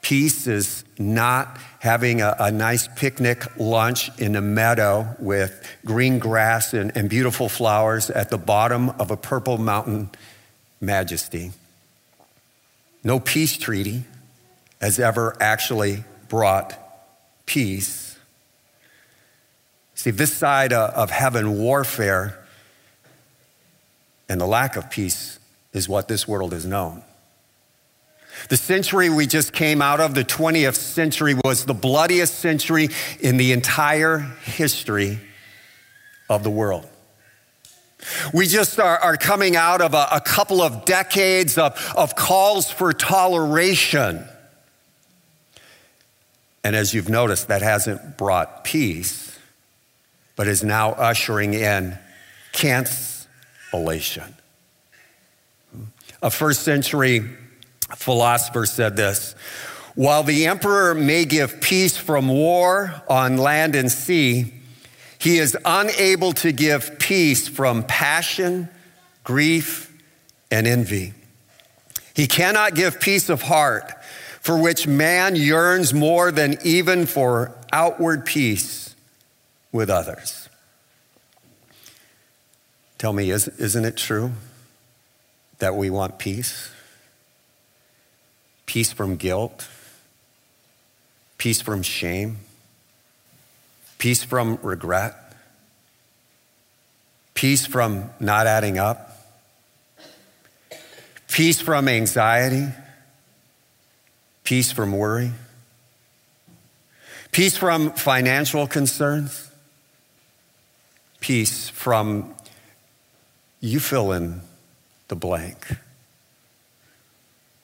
Peace 0.03 0.47
is 0.47 0.85
not 0.99 1.59
having 1.79 2.21
a, 2.21 2.35
a, 2.39 2.51
nice 2.51 2.89
picnic 2.89 3.45
lunch 3.59 4.11
in 4.19 4.35
a 4.35 4.41
meadow 4.41 5.15
with 5.19 5.67
green 5.85 6.19
grass 6.19 6.75
and, 6.75 6.91
and 6.97 7.09
beautiful 7.09 7.49
flowers 7.49 8.11
at 8.11 8.29
the 8.31 8.39
bottom 8.39 8.91
of 8.91 9.11
a 9.11 9.17
purple 9.17 9.57
mountain 9.57 10.11
majesty. 10.81 11.53
No 13.03 13.21
peace 13.21 13.57
treaty 13.57 14.05
has 14.81 14.99
ever 14.99 15.37
actually 15.41 16.05
brought 16.29 16.79
peace. 17.47 18.19
See, 19.95 20.11
this 20.11 20.33
side 20.33 20.73
of 20.73 21.11
heaven, 21.11 21.59
warfare 21.59 22.39
and 24.29 24.41
the 24.41 24.47
lack 24.47 24.77
of 24.77 24.91
peace 24.91 25.39
is 25.73 25.89
what 25.89 26.09
this 26.09 26.27
world 26.27 26.53
has 26.53 26.65
known. 26.65 27.03
The 28.49 28.57
century 28.57 29.11
we 29.11 29.27
just 29.27 29.53
came 29.53 29.83
out 29.83 30.01
of, 30.01 30.15
the 30.15 30.25
20th 30.25 30.77
century, 30.77 31.35
was 31.45 31.65
the 31.65 31.75
bloodiest 31.75 32.39
century 32.39 32.89
in 33.19 33.37
the 33.37 33.53
entire 33.53 34.19
history 34.45 35.19
of 36.29 36.45
the 36.45 36.51
world. 36.51 36.87
We 38.33 38.47
just 38.47 38.79
are, 38.79 38.99
are 38.99 39.17
coming 39.17 39.57
out 39.57 39.81
of 39.81 39.95
a, 39.95 40.07
a 40.13 40.21
couple 40.21 40.63
of 40.63 40.85
decades 40.85 41.59
of, 41.59 41.93
of 41.97 42.17
calls 42.17 42.71
for 42.71 42.93
toleration. 42.93 44.27
And 46.63 46.77
as 46.77 46.93
you've 46.93 47.09
noticed, 47.09 47.49
that 47.49 47.63
hasn't 47.63 48.19
brought 48.19 48.65
peace, 48.65 49.39
but 50.37 50.47
is 50.47 50.63
now 50.63 50.91
ushering 50.93 51.55
in 51.55 51.99
cancellation. 52.53 54.35
A 56.23 56.31
first 56.31 56.63
century 56.63 57.25
philosopher 57.97 58.67
said 58.67 58.97
this 58.97 59.35
While 59.95 60.23
the 60.23 60.47
emperor 60.47 60.95
may 60.95 61.25
give 61.25 61.61
peace 61.61 61.97
from 61.97 62.29
war 62.29 63.03
on 63.09 63.39
land 63.39 63.75
and 63.75 63.91
sea, 63.91 64.60
he 65.21 65.39
is 65.39 65.57
unable 65.67 66.33
to 66.33 66.51
give 66.51 66.99
peace 66.99 67.47
from 67.47 67.83
passion, 67.83 68.71
grief, 69.23 69.93
and 70.51 70.67
envy. 70.67 71.13
He 72.15 72.27
cannot 72.27 72.75
give 72.75 73.01
peace 73.01 73.29
of 73.29 73.43
heart, 73.43 73.93
for 74.41 74.61
which 74.61 74.87
man 74.87 75.37
yearns 75.37 75.93
more 75.93 76.33
than 76.33 76.57
even 76.65 77.05
for 77.05 77.55
outward 77.71 78.25
peace 78.25 78.97
with 79.73 79.91
others. 79.91 80.49
Tell 82.97 83.13
me, 83.13 83.31
isn't 83.31 83.85
it 83.85 83.97
true 83.99 84.33
that 85.59 85.77
we 85.77 85.91
want 85.91 86.19
peace? 86.19 86.71
Peace 88.65 88.91
from 88.91 89.17
guilt, 89.17 89.69
peace 91.37 91.61
from 91.61 91.83
shame 91.83 92.39
peace 94.01 94.25
from 94.25 94.59
regret, 94.63 95.15
peace 97.35 97.67
from 97.67 98.09
not 98.19 98.47
adding 98.47 98.79
up, 98.79 99.27
peace 101.29 101.61
from 101.61 101.87
anxiety, 101.87 102.67
peace 104.43 104.73
from 104.73 104.93
worry, 104.93 105.31
peace 107.31 107.59
from 107.59 107.91
financial 107.93 108.67
concerns, 108.67 109.51
peace 111.21 111.69
from 111.69 112.35
you 113.61 113.79
fill 113.79 114.13
in 114.13 114.41
the 115.09 115.15
blank. 115.15 115.77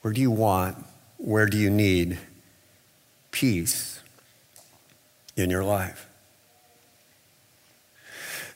Where 0.03 0.13
do 0.13 0.21
you 0.21 0.29
want, 0.29 0.85
where 1.17 1.47
do 1.47 1.57
you 1.57 1.71
need 1.71 2.19
peace 3.31 4.01
in 5.35 5.49
your 5.49 5.63
life? 5.63 6.06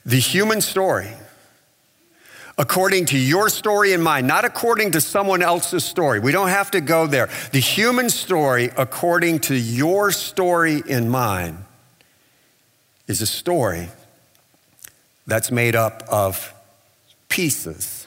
The 0.04 0.18
human 0.18 0.60
story, 0.60 1.08
according 2.58 3.06
to 3.06 3.18
your 3.18 3.48
story 3.48 3.92
and 3.92 4.02
mine, 4.02 4.26
not 4.26 4.44
according 4.44 4.92
to 4.92 5.00
someone 5.00 5.42
else's 5.42 5.84
story. 5.84 6.18
We 6.20 6.32
don't 6.32 6.48
have 6.48 6.70
to 6.72 6.80
go 6.80 7.06
there. 7.06 7.28
The 7.52 7.60
human 7.60 8.10
story, 8.10 8.70
according 8.76 9.40
to 9.40 9.54
your 9.54 10.10
story 10.10 10.82
and 10.88 11.10
mine, 11.10 11.64
is 13.06 13.20
a 13.22 13.26
story 13.26 13.88
that's 15.26 15.50
made 15.50 15.76
up 15.76 16.02
of 16.08 16.52
pieces, 17.28 18.06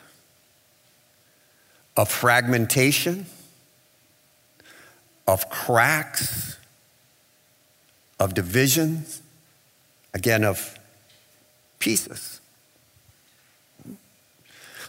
of 1.96 2.10
fragmentation, 2.10 3.26
of 5.28 5.50
cracks, 5.50 6.58
of 8.20 8.34
divisions, 8.34 9.22
again, 10.14 10.44
of 10.44 10.78
pieces. 11.86 12.42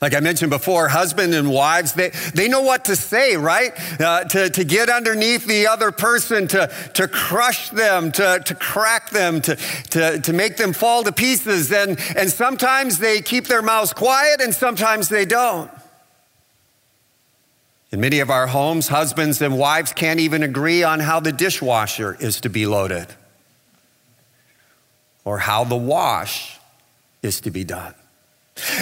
Like 0.01 0.15
I 0.15 0.21
mentioned 0.21 0.51
before, 0.51 0.89
husband 0.89 1.35
and 1.35 1.51
wives, 1.51 1.93
they, 1.93 2.11
they 2.35 2.49
know 2.49 2.63
what 2.63 2.87
to 2.87 2.97
say, 2.97 3.37
right? 3.37 3.73
Uh, 4.01 4.25
to, 4.25 4.49
to 4.49 4.65
get 4.65 4.89
underneath 4.89 5.47
the 5.47 5.67
other 5.67 5.91
person, 5.91 6.49
to, 6.49 6.71
to 6.95 7.07
crush 7.07 7.69
them, 7.71 8.13
to, 8.13 8.41
to 8.47 8.55
crack 8.55 9.11
them, 9.11 9.43
to, 9.43 9.57
to, 9.91 10.21
to 10.21 10.33
make 10.33 10.57
them 10.57 10.73
fall 10.73 11.03
to 11.05 11.13
pieces. 11.13 11.71
And, 11.71 11.99
and 12.17 12.31
sometimes 12.31 12.99
they 12.99 13.21
keep 13.21 13.47
their 13.47 13.63
mouths 13.63 13.93
quiet 13.93 14.41
and 14.41 14.55
sometimes 14.55 15.11
they 15.11 15.27
don't. 15.27 15.71
In 17.93 18.01
many 18.01 18.21
of 18.21 18.31
our 18.31 18.47
homes, 18.47 18.89
husbands 18.89 19.43
and 19.43 19.59
wives 19.59 19.93
can't 19.93 20.21
even 20.21 20.43
agree 20.43 20.83
on 20.83 21.01
how 21.01 21.21
the 21.21 21.33
dishwasher 21.33 22.17
is 22.21 22.41
to 22.41 22.49
be 22.49 22.67
loaded 22.67 23.09
or 25.25 25.39
how 25.39 25.65
the 25.65 25.77
wash 25.77 26.56
is 27.27 27.43
to 27.43 27.51
be 27.51 27.65
done. 27.65 27.95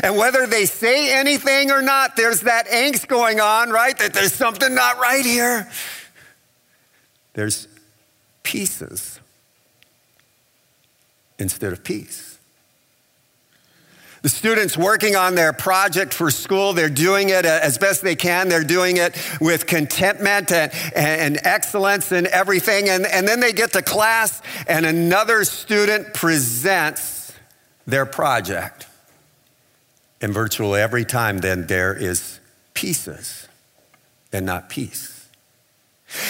And 0.05 0.17
whether 0.17 0.47
they 0.47 0.67
say 0.67 1.13
anything 1.13 1.73
or 1.73 1.83
not, 1.83 2.15
there's 2.15 2.43
that 2.43 2.69
angst 2.69 3.09
going 3.09 3.41
on, 3.41 3.71
right? 3.71 3.99
That 3.99 4.15
there's 4.15 4.33
something 4.33 4.73
not 4.73 4.99
right 4.99 5.25
here. 5.25 5.69
There's 7.33 7.67
pieces 8.45 9.19
instead 11.39 11.73
of 11.73 11.83
peace. 11.83 12.39
The 14.23 14.29
students 14.31 14.77
working 14.77 15.17
on 15.17 15.35
their 15.35 15.53
project 15.53 16.15
for 16.15 16.31
school, 16.31 16.73
they're 16.73 16.89
doing 16.89 17.29
it 17.29 17.45
as 17.45 17.77
best 17.77 18.01
they 18.01 18.17
can. 18.17 18.49
They're 18.49 18.65
doing 18.65 18.97
it 18.97 19.19
with 19.41 19.67
contentment 19.67 20.51
and, 20.51 20.73
and 20.95 21.39
excellence 21.43 22.11
and 22.13 22.27
everything. 22.29 22.89
And, 22.89 23.05
and 23.05 23.29
then 23.29 23.41
they 23.41 23.53
get 23.53 23.73
to 23.73 23.83
class, 23.83 24.41
and 24.67 24.87
another 24.87 25.45
student 25.45 26.15
presents 26.15 27.24
their 27.87 28.07
project. 28.07 28.87
And 30.21 30.33
virtually 30.33 30.81
every 30.81 31.05
time, 31.05 31.39
then 31.39 31.67
there 31.67 31.95
is 31.95 32.41
pieces 32.73 33.49
and 34.33 34.47
not 34.47 34.69
peace. 34.69 35.29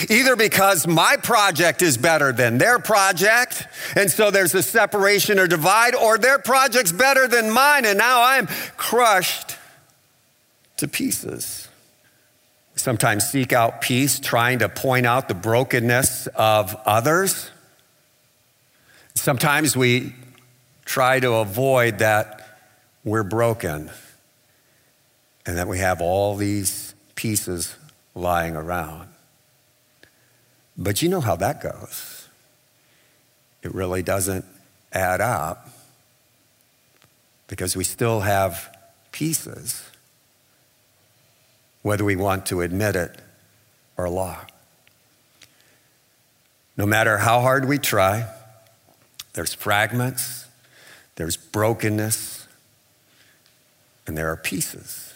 Either 0.08 0.34
because 0.34 0.86
my 0.86 1.16
project 1.16 1.82
is 1.82 1.98
better 1.98 2.32
than 2.32 2.58
their 2.58 2.78
project, 2.78 3.64
and 3.94 4.10
so 4.10 4.30
there's 4.30 4.54
a 4.54 4.62
separation 4.62 5.38
or 5.38 5.46
divide, 5.46 5.94
or 5.94 6.16
their 6.16 6.38
project's 6.38 6.92
better 6.92 7.28
than 7.28 7.50
mine, 7.50 7.84
and 7.84 7.98
now 7.98 8.22
I'm 8.22 8.46
crushed 8.76 9.56
to 10.78 10.88
pieces. 10.88 11.68
Sometimes 12.76 13.28
seek 13.28 13.52
out 13.52 13.80
peace, 13.80 14.18
trying 14.18 14.58
to 14.60 14.68
point 14.68 15.06
out 15.06 15.28
the 15.28 15.34
brokenness 15.34 16.28
of 16.34 16.74
others. 16.86 17.50
Sometimes 19.14 19.76
we 19.76 20.14
try 20.84 21.20
to 21.20 21.34
avoid 21.34 21.98
that 21.98 22.58
we're 23.04 23.22
broken 23.22 23.90
and 25.46 25.58
that 25.58 25.68
we 25.68 25.78
have 25.78 26.00
all 26.00 26.36
these 26.36 26.94
pieces 27.14 27.76
lying 28.14 28.56
around. 28.56 29.08
But 30.76 31.02
you 31.02 31.08
know 31.08 31.20
how 31.20 31.36
that 31.36 31.60
goes. 31.60 32.28
It 33.62 33.74
really 33.74 34.02
doesn't 34.02 34.44
add 34.92 35.20
up 35.20 35.68
because 37.48 37.76
we 37.76 37.84
still 37.84 38.20
have 38.20 38.76
pieces, 39.12 39.82
whether 41.82 42.04
we 42.04 42.16
want 42.16 42.46
to 42.46 42.62
admit 42.62 42.96
it 42.96 43.16
or 43.96 44.08
not. 44.08 44.50
No 46.76 46.86
matter 46.86 47.18
how 47.18 47.40
hard 47.40 47.68
we 47.68 47.78
try, 47.78 48.28
there's 49.34 49.54
fragments, 49.54 50.43
there's 51.16 51.36
brokenness, 51.36 52.46
and 54.06 54.16
there 54.18 54.30
are 54.30 54.36
pieces. 54.36 55.14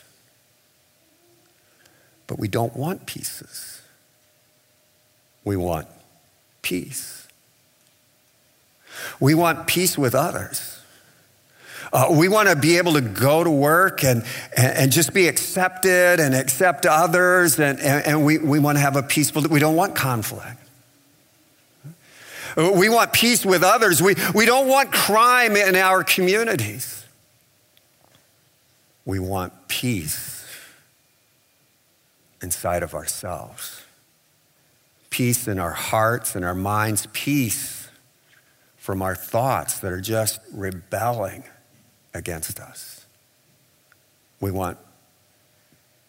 But 2.26 2.38
we 2.38 2.48
don't 2.48 2.76
want 2.76 3.06
pieces. 3.06 3.82
We 5.44 5.56
want 5.56 5.88
peace. 6.62 7.26
We 9.20 9.34
want 9.34 9.66
peace 9.66 9.96
with 9.96 10.14
others. 10.14 10.78
Uh, 11.92 12.08
we 12.10 12.28
want 12.28 12.48
to 12.48 12.56
be 12.56 12.76
able 12.76 12.92
to 12.92 13.00
go 13.00 13.42
to 13.42 13.50
work 13.50 14.04
and, 14.04 14.22
and, 14.54 14.76
and, 14.76 14.92
just 14.92 15.14
be 15.14 15.26
accepted 15.26 16.20
and 16.20 16.34
accept 16.34 16.84
others, 16.84 17.58
and, 17.58 17.80
and, 17.80 18.06
and 18.06 18.24
we, 18.26 18.36
we 18.36 18.58
want 18.58 18.76
to 18.76 18.80
have 18.80 18.96
a 18.96 19.02
peaceful, 19.02 19.42
we 19.42 19.58
don't 19.58 19.76
want 19.76 19.96
conflict. 19.96 20.67
We 22.56 22.88
want 22.88 23.12
peace 23.12 23.44
with 23.44 23.62
others. 23.62 24.02
We, 24.02 24.14
we 24.34 24.46
don't 24.46 24.68
want 24.68 24.92
crime 24.92 25.56
in 25.56 25.76
our 25.76 26.02
communities. 26.04 27.04
We 29.04 29.18
want 29.18 29.52
peace 29.68 30.44
inside 32.42 32.82
of 32.82 32.94
ourselves, 32.94 33.82
peace 35.10 35.48
in 35.48 35.58
our 35.58 35.72
hearts 35.72 36.36
and 36.36 36.44
our 36.44 36.54
minds, 36.54 37.06
peace 37.12 37.88
from 38.76 39.02
our 39.02 39.14
thoughts 39.14 39.78
that 39.80 39.92
are 39.92 40.00
just 40.00 40.40
rebelling 40.52 41.44
against 42.14 42.60
us. 42.60 43.06
We 44.40 44.50
want 44.50 44.78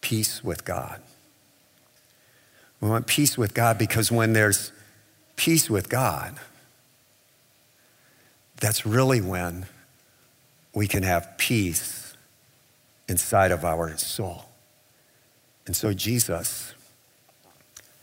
peace 0.00 0.42
with 0.44 0.64
God. 0.64 1.00
We 2.80 2.88
want 2.88 3.06
peace 3.06 3.36
with 3.36 3.52
God 3.54 3.76
because 3.76 4.10
when 4.10 4.32
there's 4.32 4.72
peace 5.40 5.70
with 5.70 5.88
God, 5.88 6.34
that's 8.60 8.84
really 8.84 9.22
when 9.22 9.64
we 10.74 10.86
can 10.86 11.02
have 11.02 11.38
peace 11.38 12.14
inside 13.08 13.50
of 13.50 13.64
our 13.64 13.96
soul. 13.96 14.50
And 15.64 15.74
so 15.74 15.94
Jesus, 15.94 16.74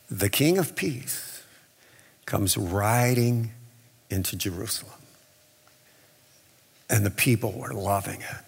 the 0.10 0.32
King 0.32 0.58
of 0.58 0.76
Peace, 0.76 1.43
comes 2.26 2.58
riding 2.58 3.52
into 4.10 4.36
Jerusalem. 4.36 4.93
And 6.89 7.06
the 7.06 7.12
people 7.12 7.52
were 7.52 7.71
loving 7.71 8.21
it. 8.21 8.45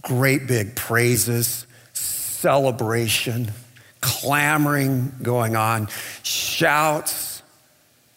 Great 0.00 0.46
big 0.46 0.76
praises, 0.76 1.66
celebration, 1.92 3.52
clamoring 4.00 5.12
going 5.22 5.56
on, 5.56 5.88
shouts 6.22 7.42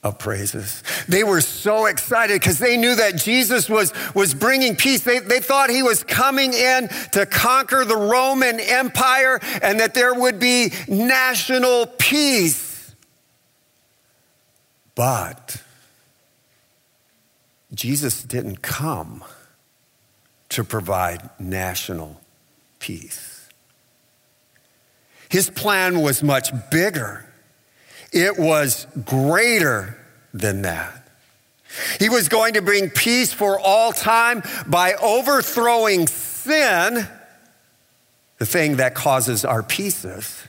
of 0.04 0.18
praises. 0.18 0.84
They 1.08 1.24
were 1.24 1.42
so 1.42 1.86
excited 1.86 2.42
because 2.42 2.58
they 2.58 2.76
knew 2.76 2.96
that 2.96 3.18
Jesus 3.18 3.70
was, 3.70 3.94
was 4.16 4.34
bringing 4.34 4.76
peace. 4.76 5.04
They, 5.04 5.20
they 5.20 5.40
thought 5.40 5.70
he 5.70 5.84
was 5.84 6.04
coming 6.04 6.54
in 6.54 6.88
to 7.12 7.26
conquer 7.26 7.86
the 7.86 7.96
Roman 7.96 8.60
Empire 8.60 9.40
and 9.62 9.80
that 9.80 9.94
there 9.94 10.14
would 10.14 10.40
be 10.40 10.74
national 10.88 11.86
peace. 11.86 12.96
But 14.96 15.62
Jesus 17.74 18.24
didn't 18.24 18.62
come 18.62 19.24
to 20.50 20.64
provide 20.64 21.30
national 21.40 22.20
peace. 22.80 23.31
His 25.32 25.50
plan 25.50 26.02
was 26.02 26.22
much 26.22 26.52
bigger. 26.70 27.26
It 28.12 28.38
was 28.38 28.86
greater 29.06 29.98
than 30.34 30.64
that. 30.64 31.08
He 32.00 32.10
was 32.10 32.28
going 32.28 32.56
to 32.56 32.62
bring 32.62 32.90
peace 32.90 33.32
for 33.32 33.58
all 33.58 33.94
time 33.94 34.44
by 34.68 34.94
overthrowing 34.96 36.08
sin, 36.08 37.08
the 38.40 38.46
thing 38.46 38.76
that 38.76 38.94
causes 38.94 39.46
our 39.46 39.64
pieces, 39.64 40.44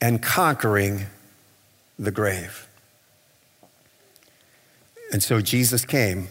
and 0.00 0.22
conquering 0.22 1.04
the 1.98 2.10
grave. 2.10 2.66
And 5.12 5.22
so 5.22 5.42
Jesus 5.42 5.84
came 5.84 6.28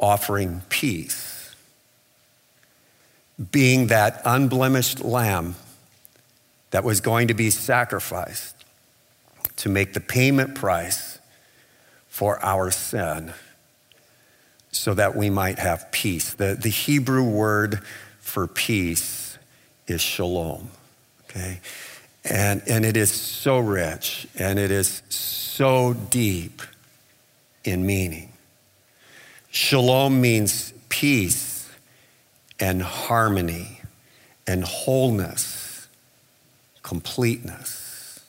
offering 0.00 0.62
peace, 0.68 1.27
being 3.50 3.86
that 3.88 4.20
unblemished 4.24 5.00
lamb 5.00 5.54
that 6.70 6.84
was 6.84 7.00
going 7.00 7.28
to 7.28 7.34
be 7.34 7.50
sacrificed 7.50 8.64
to 9.56 9.68
make 9.68 9.92
the 9.92 10.00
payment 10.00 10.54
price 10.54 11.18
for 12.08 12.42
our 12.44 12.70
sin 12.70 13.32
so 14.70 14.94
that 14.94 15.16
we 15.16 15.30
might 15.30 15.58
have 15.58 15.90
peace. 15.92 16.34
The, 16.34 16.58
the 16.60 16.68
Hebrew 16.68 17.24
word 17.24 17.80
for 18.18 18.46
peace 18.46 19.38
is 19.86 20.00
shalom, 20.00 20.70
okay? 21.24 21.60
And, 22.24 22.62
and 22.66 22.84
it 22.84 22.96
is 22.96 23.10
so 23.10 23.58
rich 23.58 24.26
and 24.38 24.58
it 24.58 24.70
is 24.70 25.02
so 25.08 25.94
deep 25.94 26.60
in 27.64 27.86
meaning. 27.86 28.32
Shalom 29.50 30.20
means 30.20 30.74
peace 30.88 31.57
and 32.60 32.82
harmony 32.82 33.80
and 34.46 34.64
wholeness, 34.64 35.88
completeness, 36.82 38.20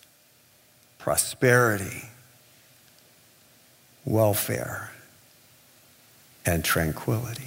prosperity, 0.97 2.09
welfare, 4.05 4.91
and 6.45 6.63
tranquility. 6.63 7.43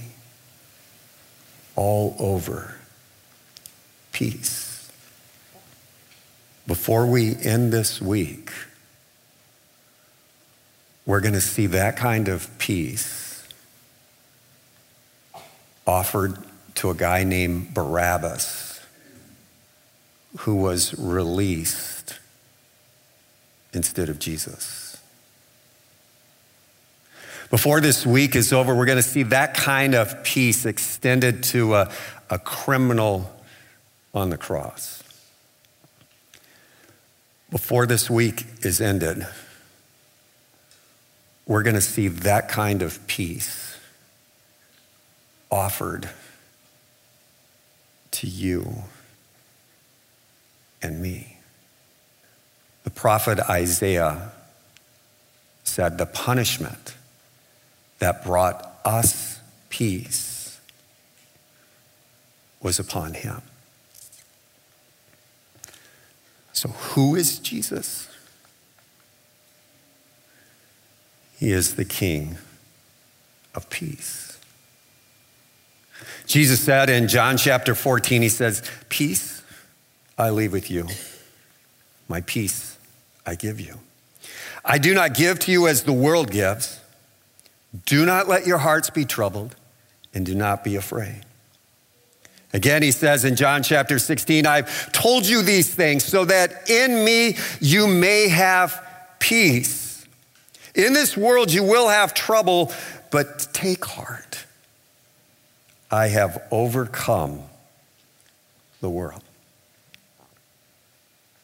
All 1.75 2.17
over 2.19 2.77
peace. 4.13 4.91
Before 6.67 7.07
we 7.07 7.35
end 7.37 7.73
this 7.73 8.01
week, 8.01 8.51
we're 11.07 11.21
going 11.21 11.35
to 11.35 11.41
see 11.41 11.67
that 11.67 11.97
kind 11.97 12.29
of 12.29 12.49
peace 12.59 13.47
offered 15.87 16.39
to 16.77 16.91
a 16.91 16.95
guy 16.95 17.25
named 17.25 17.75
Barabbas 17.75 18.81
who 20.39 20.57
was 20.57 20.99
released 20.99 22.19
instead 23.73 24.09
of 24.09 24.19
Jesus. 24.19 24.97
Before 27.51 27.81
this 27.81 28.07
week 28.07 28.35
is 28.35 28.53
over, 28.53 28.75
we're 28.75 28.87
going 28.87 28.97
to 28.97 29.03
see 29.03 29.25
that 29.25 29.55
kind 29.55 29.95
of 29.95 30.25
peace 30.25 30.65
extended 30.65 31.43
to 31.45 31.75
a, 31.75 31.91
a 32.31 32.39
criminal 32.39 33.31
on 34.15 34.31
the 34.31 34.39
cross. 34.39 35.03
Before 37.51 37.85
this 37.85 38.09
week 38.09 38.47
is 38.63 38.81
ended, 38.81 39.27
we're 41.47 41.63
going 41.63 41.75
to 41.75 41.83
see 41.83 42.09
that 42.09 42.49
kind 42.49 42.81
of 42.81 43.07
peace 43.07 43.77
offered 45.51 46.09
to 48.23 48.29
you 48.29 48.85
and 50.81 51.03
me. 51.03 51.39
The 52.85 52.91
prophet 52.91 53.41
Isaiah 53.51 54.31
said 55.65 55.99
the 55.99 56.07
punishment 56.07 56.95
that 57.99 58.25
brought 58.25 58.79
us 58.85 59.41
peace 59.71 60.61
was 62.63 62.79
upon 62.79 63.15
him. 63.15 63.43
So, 66.53 66.69
who 66.69 67.17
is 67.17 67.41
Jesus? 67.41 68.09
He 71.41 71.51
is 71.51 71.75
the 71.75 71.85
King 71.85 72.39
of 73.53 73.69
peace. 73.69 74.32
Jesus 76.27 76.61
said 76.61 76.91
in 76.91 77.09
John 77.09 77.37
chapter 77.37 77.75
14, 77.75 78.23
He 78.23 78.29
says, 78.29 78.63
Peace 78.89 79.43
I 80.19 80.31
leave 80.31 80.53
with 80.53 80.71
you, 80.71 80.89
my 82.09 82.21
peace 82.21 82.77
I 83.27 83.35
give 83.35 83.61
you. 83.61 83.79
I 84.65 84.79
do 84.79 84.95
not 84.95 85.15
give 85.15 85.39
to 85.41 85.53
you 85.53 85.67
as 85.67 85.85
the 85.85 85.93
world 85.93 86.31
gives. 86.31 86.81
Do 87.87 88.05
not 88.05 88.29
let 88.29 88.47
your 88.47 88.59
hearts 88.59 88.91
be 88.91 89.05
troubled, 89.05 89.57
and 90.15 90.27
do 90.27 90.35
not 90.35 90.63
be 90.63 90.77
afraid. 90.77 91.25
Again, 92.53 92.83
he 92.83 92.91
says 92.91 93.25
in 93.25 93.35
John 93.35 93.63
chapter 93.63 93.99
16, 93.99 94.47
I've 94.47 94.93
told 94.93 95.27
you 95.27 95.43
these 95.43 95.75
things 95.75 96.05
so 96.05 96.27
that 96.27 96.69
in 96.69 97.05
me 97.05 97.37
you 97.61 97.87
may 97.87 98.29
have 98.29 98.85
peace. 99.19 100.07
In 100.75 100.93
this 100.93 101.17
world, 101.17 101.51
you 101.51 101.63
will 101.63 101.89
have 101.89 102.13
trouble, 102.13 102.73
but 103.11 103.49
take 103.53 103.85
heart. 103.85 104.32
I 105.93 106.09
have 106.09 106.43
overcome 106.51 107.43
the 108.81 108.89
world. 108.89 109.23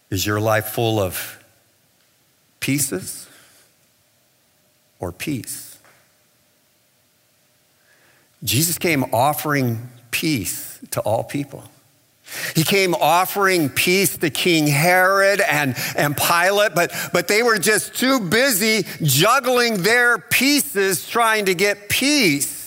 Is 0.09 0.25
your 0.25 0.41
life 0.41 0.69
full 0.69 0.99
of 0.99 1.45
pieces 2.59 3.29
or 4.99 5.13
peace? 5.13 5.79
Jesus 8.43 8.79
came 8.79 9.05
offering 9.13 9.91
peace 10.11 10.79
to 10.93 11.01
all 11.01 11.25
people. 11.25 11.65
He 12.55 12.63
came 12.65 12.95
offering 12.95 13.69
peace 13.69 14.17
to 14.17 14.31
King 14.31 14.67
Herod 14.67 15.43
and, 15.43 15.77
and 15.95 16.17
Pilate, 16.17 16.75
but, 16.75 16.93
but 17.13 17.29
they 17.29 17.43
were 17.43 17.59
just 17.59 17.95
too 17.95 18.21
busy 18.21 18.87
juggling 19.03 19.83
their 19.83 20.19
pieces 20.19 21.07
trying 21.07 21.47
to 21.47 21.55
get 21.55 21.91
peace. 21.91 22.58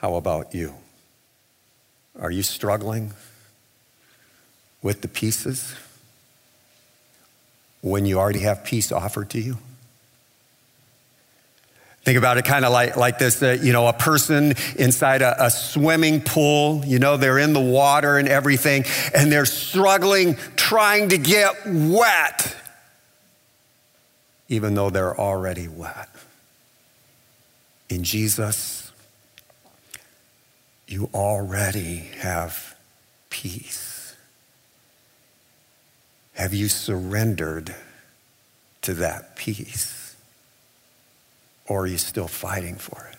How 0.00 0.14
about 0.14 0.54
you? 0.54 0.72
Are 2.18 2.30
you 2.30 2.42
struggling 2.42 3.12
with 4.80 5.02
the 5.02 5.08
pieces 5.08 5.74
when 7.82 8.06
you 8.06 8.18
already 8.18 8.38
have 8.38 8.64
peace 8.64 8.92
offered 8.92 9.28
to 9.30 9.40
you? 9.40 9.58
Think 12.02 12.16
about 12.16 12.38
it 12.38 12.46
kind 12.46 12.64
of 12.64 12.72
like, 12.72 12.96
like 12.96 13.18
this, 13.18 13.42
uh, 13.42 13.58
you 13.60 13.74
know, 13.74 13.88
a 13.88 13.92
person 13.92 14.54
inside 14.78 15.20
a, 15.20 15.44
a 15.44 15.50
swimming 15.50 16.22
pool, 16.22 16.82
you 16.86 16.98
know, 16.98 17.18
they're 17.18 17.38
in 17.38 17.52
the 17.52 17.60
water 17.60 18.16
and 18.16 18.26
everything, 18.26 18.84
and 19.14 19.30
they're 19.30 19.44
struggling 19.44 20.36
trying 20.56 21.10
to 21.10 21.18
get 21.18 21.54
wet, 21.66 22.56
even 24.48 24.72
though 24.72 24.88
they're 24.88 25.20
already 25.20 25.68
wet. 25.68 26.08
In 27.90 28.02
Jesus, 28.02 28.79
you 30.90 31.08
already 31.14 31.98
have 32.18 32.74
peace. 33.30 34.16
Have 36.34 36.52
you 36.52 36.68
surrendered 36.68 37.74
to 38.82 38.94
that 38.94 39.36
peace? 39.36 40.16
Or 41.68 41.82
are 41.82 41.86
you 41.86 41.98
still 41.98 42.26
fighting 42.26 42.74
for 42.74 43.08
it? 43.12 43.18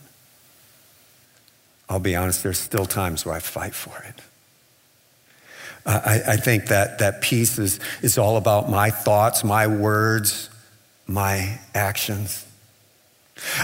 I'll 1.89 1.99
be 1.99 2.15
honest, 2.15 2.43
there's 2.43 2.59
still 2.59 2.85
times 2.85 3.25
where 3.25 3.35
I 3.35 3.39
fight 3.39 3.73
for 3.73 3.97
it. 4.03 4.15
I, 5.85 6.21
I 6.27 6.37
think 6.37 6.67
that, 6.67 6.99
that 6.99 7.21
peace 7.21 7.57
is, 7.57 7.79
is 8.01 8.17
all 8.17 8.37
about 8.37 8.69
my 8.69 8.89
thoughts, 8.89 9.43
my 9.43 9.67
words, 9.67 10.49
my 11.07 11.57
actions. 11.73 12.45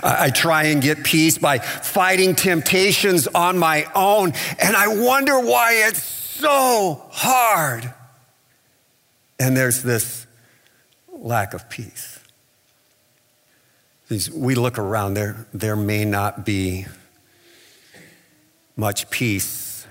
I, 0.02 0.30
try 0.30 0.64
and 0.66 0.82
get 0.82 1.04
peace 1.04 1.38
by 1.38 1.60
fighting 1.60 2.36
temptations 2.36 3.28
on 3.28 3.58
my 3.58 3.90
own, 3.94 4.34
and 4.60 4.76
I 4.76 4.88
wonder 4.88 5.40
why 5.40 5.84
it's 5.88 6.02
so 6.02 7.04
hard. 7.12 7.94
And 9.40 9.56
there's 9.56 9.84
this 9.84 10.26
lack 11.12 11.54
of 11.54 11.70
peace. 11.70 12.20
We 14.34 14.56
look 14.56 14.80
around, 14.80 15.16
there, 15.16 15.48
there 15.54 15.76
may 15.76 16.06
not 16.06 16.46
be 16.46 16.86
much 18.76 19.10
peace 19.10 19.86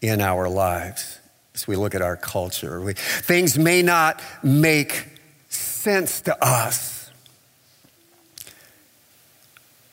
in 0.00 0.20
our 0.20 0.48
lives 0.48 1.18
as 1.54 1.66
we 1.66 1.74
look 1.74 1.94
at 1.94 2.02
our 2.02 2.16
culture. 2.16 2.80
We, 2.80 2.92
things 2.92 3.58
may 3.58 3.82
not 3.82 4.20
make 4.42 5.08
sense 5.48 6.20
to 6.22 6.44
us. 6.44 6.97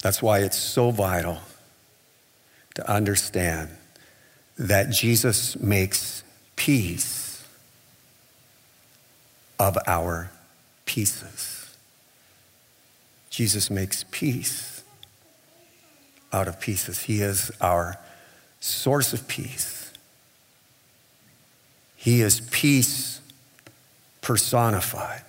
That's 0.05 0.21
why 0.21 0.41
it's 0.41 0.55
so 0.55 0.91
vital 0.91 1.39
to 2.75 2.87
understand 2.87 3.71
that 4.55 4.91
Jesus 4.91 5.59
makes 5.59 6.23
peace 6.55 7.43
of 9.57 9.79
our 9.87 10.29
pieces. 10.85 11.75
Jesus 13.31 13.71
makes 13.71 14.05
peace 14.11 14.83
out 16.31 16.47
of 16.47 16.59
pieces. 16.59 16.99
He 16.99 17.23
is 17.23 17.51
our 17.59 17.97
source 18.59 19.11
of 19.11 19.27
peace. 19.27 19.91
He 21.95 22.21
is 22.21 22.41
peace 22.51 23.21
personified. 24.21 25.23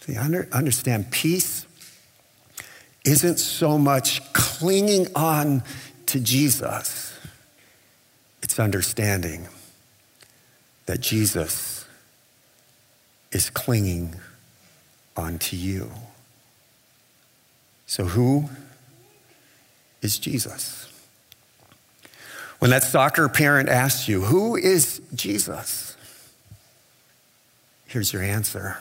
See, 0.00 0.18
understand, 0.18 1.10
peace 1.10 1.64
isn't 3.08 3.38
so 3.38 3.78
much 3.78 4.32
clinging 4.32 5.06
on 5.14 5.62
to 6.06 6.20
Jesus, 6.20 7.18
it's 8.42 8.58
understanding 8.58 9.48
that 10.86 11.00
Jesus 11.00 11.86
is 13.30 13.50
clinging 13.50 14.14
onto 15.16 15.56
you. 15.56 15.90
So, 17.86 18.04
who 18.04 18.48
is 20.02 20.18
Jesus? 20.18 20.88
When 22.58 22.70
that 22.70 22.82
soccer 22.82 23.28
parent 23.28 23.68
asks 23.68 24.08
you, 24.08 24.22
Who 24.22 24.56
is 24.56 25.00
Jesus? 25.14 25.96
Here's 27.86 28.12
your 28.12 28.22
answer 28.22 28.78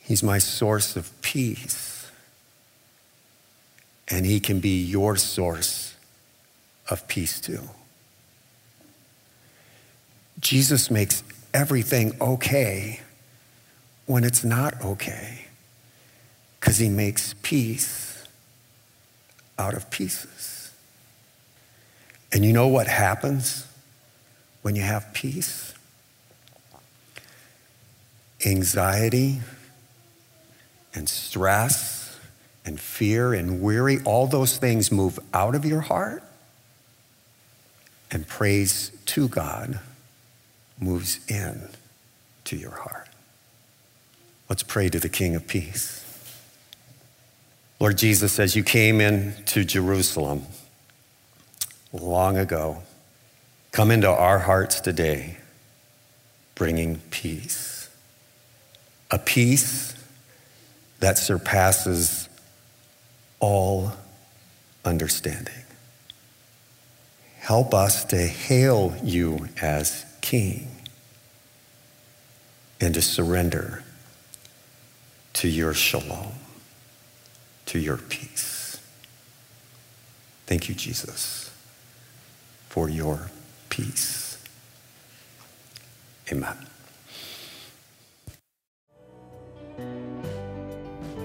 He's 0.00 0.22
my 0.22 0.38
source 0.38 0.96
of 0.96 1.10
peace, 1.22 1.89
and 4.10 4.26
He 4.26 4.40
can 4.40 4.60
be 4.60 4.82
your 4.82 5.16
source 5.16 5.94
of 6.88 7.06
peace 7.06 7.40
too. 7.40 7.70
Jesus 10.40 10.90
makes 10.90 11.22
everything 11.54 12.16
okay 12.20 13.00
when 14.06 14.24
it's 14.24 14.42
not 14.42 14.74
okay 14.84 15.46
because 16.58 16.78
He 16.78 16.88
makes 16.88 17.34
peace 17.42 18.26
out 19.58 19.74
of 19.74 19.90
pieces. 19.90 20.72
And 22.32 22.44
you 22.44 22.52
know 22.52 22.68
what 22.68 22.86
happens 22.86 23.66
when 24.62 24.74
you 24.74 24.82
have 24.82 25.12
peace? 25.12 25.74
Anxiety 28.44 29.40
and 30.94 31.08
stress 31.08 31.99
and 32.64 32.78
fear 32.78 33.32
and 33.32 33.60
weary, 33.60 33.98
all 34.04 34.26
those 34.26 34.56
things 34.56 34.92
move 34.92 35.18
out 35.32 35.54
of 35.54 35.64
your 35.64 35.80
heart, 35.80 36.22
and 38.10 38.26
praise 38.26 38.90
to 39.06 39.28
God 39.28 39.80
moves 40.78 41.20
in 41.28 41.68
to 42.44 42.56
your 42.56 42.72
heart. 42.72 43.08
Let's 44.48 44.62
pray 44.62 44.88
to 44.88 44.98
the 44.98 45.08
King 45.08 45.36
of 45.36 45.46
Peace. 45.46 46.04
Lord 47.78 47.96
Jesus, 47.96 48.38
as 48.38 48.56
you 48.56 48.62
came 48.62 49.00
into 49.00 49.64
Jerusalem, 49.64 50.42
long 51.92 52.36
ago 52.36 52.82
come 53.72 53.90
into 53.90 54.08
our 54.08 54.40
hearts 54.40 54.80
today, 54.80 55.36
bringing 56.54 56.96
peace. 57.10 57.88
A 59.10 59.18
peace 59.18 59.94
that 60.98 61.16
surpasses 61.16 62.28
all 63.40 63.92
understanding. 64.84 65.64
Help 67.38 67.74
us 67.74 68.04
to 68.06 68.16
hail 68.16 68.94
you 69.02 69.48
as 69.60 70.04
King 70.20 70.68
and 72.80 72.94
to 72.94 73.02
surrender 73.02 73.82
to 75.32 75.48
your 75.48 75.74
shalom, 75.74 76.34
to 77.66 77.78
your 77.78 77.96
peace. 77.96 78.80
Thank 80.46 80.68
you, 80.68 80.74
Jesus 80.74 81.50
for 82.70 82.88
your 82.88 83.30
peace. 83.68 84.38
Amen. 86.32 86.69